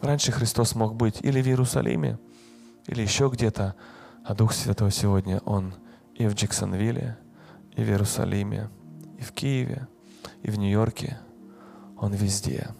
Раньше 0.03 0.32
Христос 0.32 0.74
мог 0.74 0.97
быть 0.97 1.20
или 1.20 1.40
в 1.40 1.47
Иерусалиме, 1.47 2.18
или 2.88 3.01
еще 3.01 3.30
где-то, 3.32 3.76
а 4.24 4.34
Дух 4.34 4.53
Святой 4.53 4.90
сегодня 4.90 5.38
Он 5.45 5.76
и 6.16 6.26
в 6.26 6.34
Джексонвилле, 6.34 7.16
и 7.76 7.84
в 7.84 7.88
Иерусалиме, 7.88 8.68
и 9.16 9.22
в 9.22 9.30
Киеве, 9.30 9.86
и 10.42 10.51
в 10.51 10.59
Нью-Йорке. 10.59 11.20
Он 11.97 12.12
везде. 12.12 12.74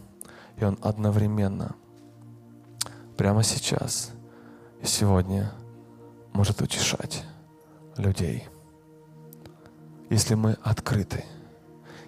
И 0.57 0.65
Он 0.65 0.77
одновременно– 0.83 1.77
прямо 3.17 3.43
сейчас 3.43 4.13
и 4.83 4.87
сегодня 4.87 5.53
может 6.33 6.61
утешать 6.61 7.25
людей. 7.97 8.49
Если 10.11 10.35
мы 10.35 10.57
открыты, 10.63 11.25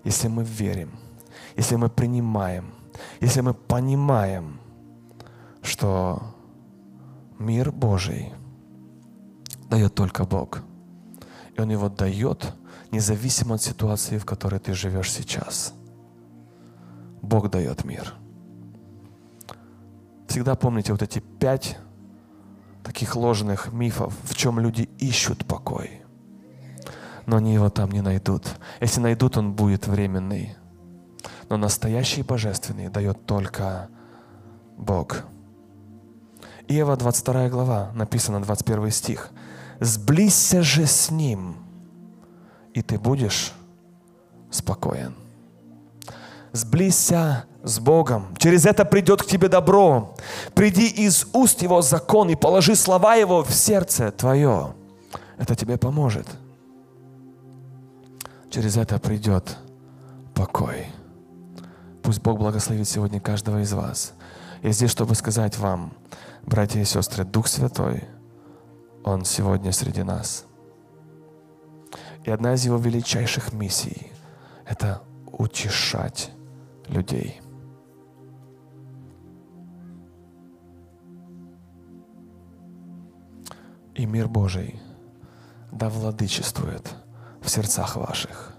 если 0.05 0.29
мы 0.29 0.45
верим, 0.45 0.99
если 1.57 1.77
мы 1.77 1.89
принимаем, 1.89 2.75
если 3.21 3.41
мы 3.41 3.55
понимаем, 3.55 4.61
что 5.63 6.23
мир 7.39 7.73
Божий 7.73 8.33
дает 9.71 9.95
только 9.95 10.25
Бог. 10.25 10.63
И 11.57 11.61
Он 11.61 11.71
его 11.71 11.89
дает 11.89 12.53
независимо 12.91 13.55
от 13.55 13.63
ситуации, 13.63 14.19
в 14.19 14.25
которой 14.25 14.61
ты 14.61 14.75
живешь 14.75 15.11
сейчас. 15.11 15.73
Бог 17.23 17.51
дает 17.51 17.85
мир– 17.85 18.15
Всегда 20.37 20.55
помните 20.55 20.93
вот 20.93 21.01
эти 21.01 21.19
пять 21.19 21.79
таких 22.85 23.17
ложных 23.17 23.73
мифов, 23.73 24.13
в 24.25 24.35
чем 24.35 24.61
люди 24.61 24.83
ищут 24.99 25.47
покой. 25.47 26.03
Но 27.25 27.39
они 27.39 27.55
его 27.55 27.71
там 27.71 27.91
не 27.91 28.03
найдут. 28.03 28.43
Если 28.83 29.01
найдут, 29.01 29.39
он 29.39 29.55
будет 29.55 29.87
временный. 29.87 30.55
Но 31.49 31.57
настоящий 31.57 32.21
божественный 32.21 32.91
дает 32.91 33.25
только 33.25 33.89
Бог. 34.77 35.25
Иова 36.69 36.99
22 36.99 37.49
глава, 37.49 37.93
написано 37.95 38.43
21 38.43 38.91
стих. 38.91 39.31
«Сблизься 39.81 40.63
же 40.63 40.85
с 40.85 41.11
Ним, 41.11 41.57
и 42.75 42.83
ты 42.83 42.99
будешь 42.99 43.55
спокоен». 44.51 45.15
Сблизься 46.57 47.45
с 47.63 47.79
Богом. 47.79 48.35
Через 48.39 48.65
это 48.65 48.87
придет 48.87 49.23
к 49.23 49.27
тебе 49.27 49.49
добро. 49.49 50.15
Приди 50.55 50.87
из 50.87 51.27
уст 51.35 51.61
Его 51.61 51.83
закон 51.83 52.31
и 52.31 52.35
положи 52.35 52.75
слова 52.75 53.15
Его 53.15 53.45
в 53.45 53.53
сердце 53.53 54.11
твое. 54.11 54.75
Это 55.37 55.55
тебе 55.55 55.77
поможет. 55.77 56.27
Через 58.49 58.79
это 58.79 58.99
придет 58.99 59.59
покой. 60.35 60.87
Пусть 62.03 62.23
Бог 62.23 62.39
благословит 62.39 62.89
сегодня 62.89 63.21
каждого 63.21 63.61
из 63.61 63.75
вас. 63.75 64.15
Я 64.63 64.73
здесь, 64.73 64.91
чтобы 64.91 65.15
сказать 65.15 65.59
вам, 65.59 65.93
братья 66.43 66.81
и 66.81 66.85
сестры, 66.85 67.25
Дух 67.25 67.49
Святой, 67.49 68.05
Он 69.05 69.27
сегодня 69.27 69.73
среди 69.73 70.03
нас. 70.03 70.47
И 72.25 72.31
одна 72.31 72.55
из 72.55 72.65
Его 72.65 72.79
величайших 72.79 73.53
миссий– 73.53 74.11
это 74.67 75.03
утешать 75.27 76.31
людей. 76.89 77.41
И 83.95 84.05
мир 84.05 84.29
Божий 84.29 84.79
да 85.73 85.89
владычествует 85.89 86.95
в 87.41 87.49
сердцах 87.49 87.97
ваших, 87.97 88.55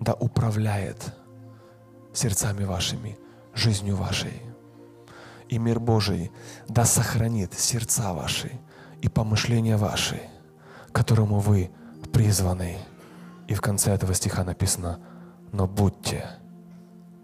да 0.00 0.14
управляет 0.14 1.14
сердцами 2.12 2.64
вашими, 2.64 3.18
жизнью 3.54 3.96
вашей. 3.96 4.42
И 5.48 5.58
мир 5.58 5.80
Божий 5.80 6.30
да 6.68 6.84
сохранит 6.84 7.54
сердца 7.54 8.12
ваши 8.12 8.60
и 9.02 9.08
помышления 9.08 9.76
ваши, 9.76 10.20
которому 10.92 11.38
вы 11.38 11.70
призваны. 12.12 12.78
И 13.48 13.54
в 13.54 13.60
конце 13.60 13.92
этого 13.92 14.14
стиха 14.14 14.44
написано, 14.44 15.00
но 15.52 15.66
будьте 15.66 16.28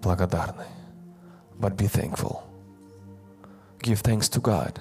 благодарны. 0.01 0.65
But 1.57 1.77
be 1.77 1.87
thankful. 1.87 2.43
Give 3.81 3.99
thanks 4.01 4.29
to 4.29 4.41
God. 4.41 4.79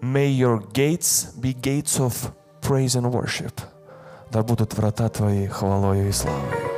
May 0.00 0.28
your 0.28 0.60
gates 0.72 1.32
be 1.40 1.54
gates 1.54 1.98
of 1.98 2.32
praise 2.60 2.94
and 2.94 3.12
worship. 3.12 3.60
Да 4.30 4.42
будут 4.42 4.74
врата 4.74 5.08
твои 5.08 5.46
хвалою 5.46 6.08
и 6.08 6.12
славой. 6.12 6.71